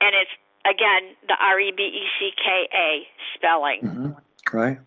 and 0.00 0.14
it's 0.14 0.30
again 0.64 1.16
the 1.28 1.36
R 1.40 1.60
E 1.60 1.72
B 1.76 1.82
E 1.82 2.04
C 2.18 2.30
K 2.36 2.68
A 2.72 3.06
spelling. 3.36 3.80
Mm-hmm. 3.82 4.56
Right. 4.56 4.78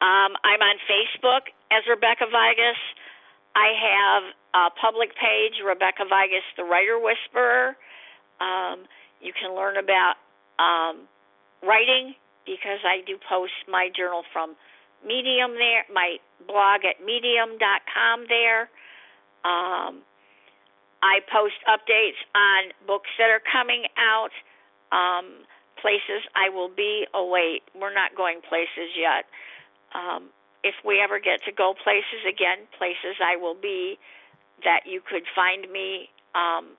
Um, 0.00 0.32
I'm 0.44 0.60
on 0.60 0.76
Facebook 0.84 1.48
as 1.72 1.84
Rebecka 1.88 2.28
Vigus. 2.28 2.80
I 3.56 3.72
have 3.72 4.22
a 4.54 4.70
public 4.80 5.10
page, 5.16 5.64
Rebecka 5.64 6.04
Vigus, 6.04 6.44
the 6.56 6.64
Writer 6.64 6.98
Whisperer. 7.00 7.76
Um, 8.40 8.84
you 9.20 9.32
can 9.32 9.56
learn 9.56 9.76
about 9.78 10.20
um, 10.58 11.08
writing 11.62 12.14
because 12.44 12.80
I 12.84 13.00
do 13.06 13.16
post 13.28 13.52
my 13.68 13.88
journal 13.96 14.22
from 14.32 14.56
Medium 15.04 15.52
there, 15.54 15.84
my 15.92 16.16
blog 16.46 16.82
at 16.84 17.04
medium.com 17.04 18.26
there. 18.28 18.62
Um, 19.44 20.02
I 21.02 21.20
post 21.30 21.60
updates 21.68 22.18
on 22.34 22.72
books 22.86 23.10
that 23.18 23.30
are 23.30 23.42
coming 23.44 23.84
out, 23.98 24.34
um, 24.92 25.46
places 25.80 26.22
I 26.34 26.48
will 26.48 26.68
be. 26.70 27.06
Oh, 27.14 27.28
wait, 27.30 27.62
we're 27.78 27.94
not 27.94 28.14
going 28.16 28.40
places 28.48 28.94
yet. 28.96 29.24
Um, 29.94 30.30
if 30.64 30.74
we 30.84 31.00
ever 31.00 31.18
get 31.20 31.42
to 31.44 31.52
go 31.52 31.74
places 31.74 32.26
again, 32.28 32.66
places 32.76 33.16
I 33.22 33.36
will 33.36 33.54
be 33.54 33.98
that 34.64 34.80
you 34.86 35.00
could 35.00 35.22
find 35.34 35.70
me 35.70 36.08
um, 36.34 36.76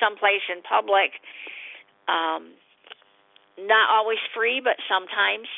someplace 0.00 0.42
in 0.48 0.62
public. 0.62 1.12
Um, 2.08 2.52
not 3.58 3.90
always 3.90 4.18
free, 4.34 4.60
but 4.62 4.76
sometimes. 4.88 5.48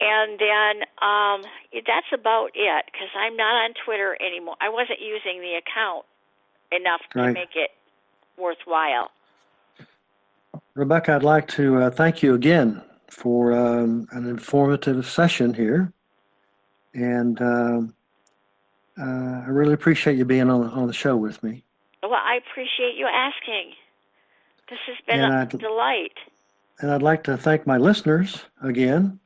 And 0.00 0.40
then 0.40 0.82
um, 1.02 1.42
that's 1.86 2.08
about 2.12 2.50
it 2.54 2.84
because 2.86 3.08
I'm 3.16 3.36
not 3.36 3.54
on 3.64 3.74
Twitter 3.84 4.16
anymore. 4.20 4.56
I 4.60 4.70
wasn't 4.70 5.00
using 5.00 5.40
the 5.40 5.54
account 5.60 6.06
enough 6.72 7.00
to 7.12 7.20
Right. 7.20 7.34
make 7.34 7.54
it 7.54 7.70
worthwhile. 8.38 9.10
Rebecka, 10.80 11.10
I'd 11.10 11.22
like 11.22 11.46
to 11.48 11.76
uh, 11.82 11.90
thank 11.90 12.22
you 12.22 12.32
again 12.34 12.80
for 13.08 13.52
um, 13.52 14.08
an 14.12 14.26
informative 14.26 15.06
session 15.06 15.52
here. 15.52 15.92
And 16.94 17.40
um, 17.42 17.94
uh, 18.98 19.42
I 19.44 19.48
really 19.48 19.74
appreciate 19.74 20.16
you 20.16 20.24
being 20.24 20.48
on, 20.48 20.70
on 20.70 20.86
the 20.86 20.94
show 20.94 21.18
with 21.18 21.42
me. 21.42 21.64
Well, 22.02 22.14
I 22.14 22.36
appreciate 22.36 22.94
you 22.96 23.06
asking. 23.06 23.74
This 24.70 24.78
has 24.86 24.96
been 25.06 25.20
And 25.20 25.34
a 25.34 25.36
I'd- 25.40 25.58
delight. 25.58 26.14
And 26.80 26.90
I'd 26.90 27.02
like 27.02 27.24
to 27.24 27.36
thank 27.36 27.66
my 27.66 27.76
listeners 27.76 28.42
again 28.62 29.20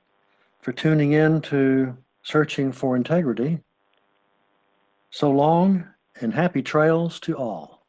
for 0.61 0.73
tuning 0.73 1.12
in 1.12 1.40
to 1.43 1.97
Searching 2.25 2.73
for 2.73 2.97
Integrity. 2.97 3.61
So 5.11 5.31
long 5.31 5.87
and 6.21 6.35
happy 6.35 6.62
trails 6.62 7.21
to 7.21 7.37
all. 7.37 7.84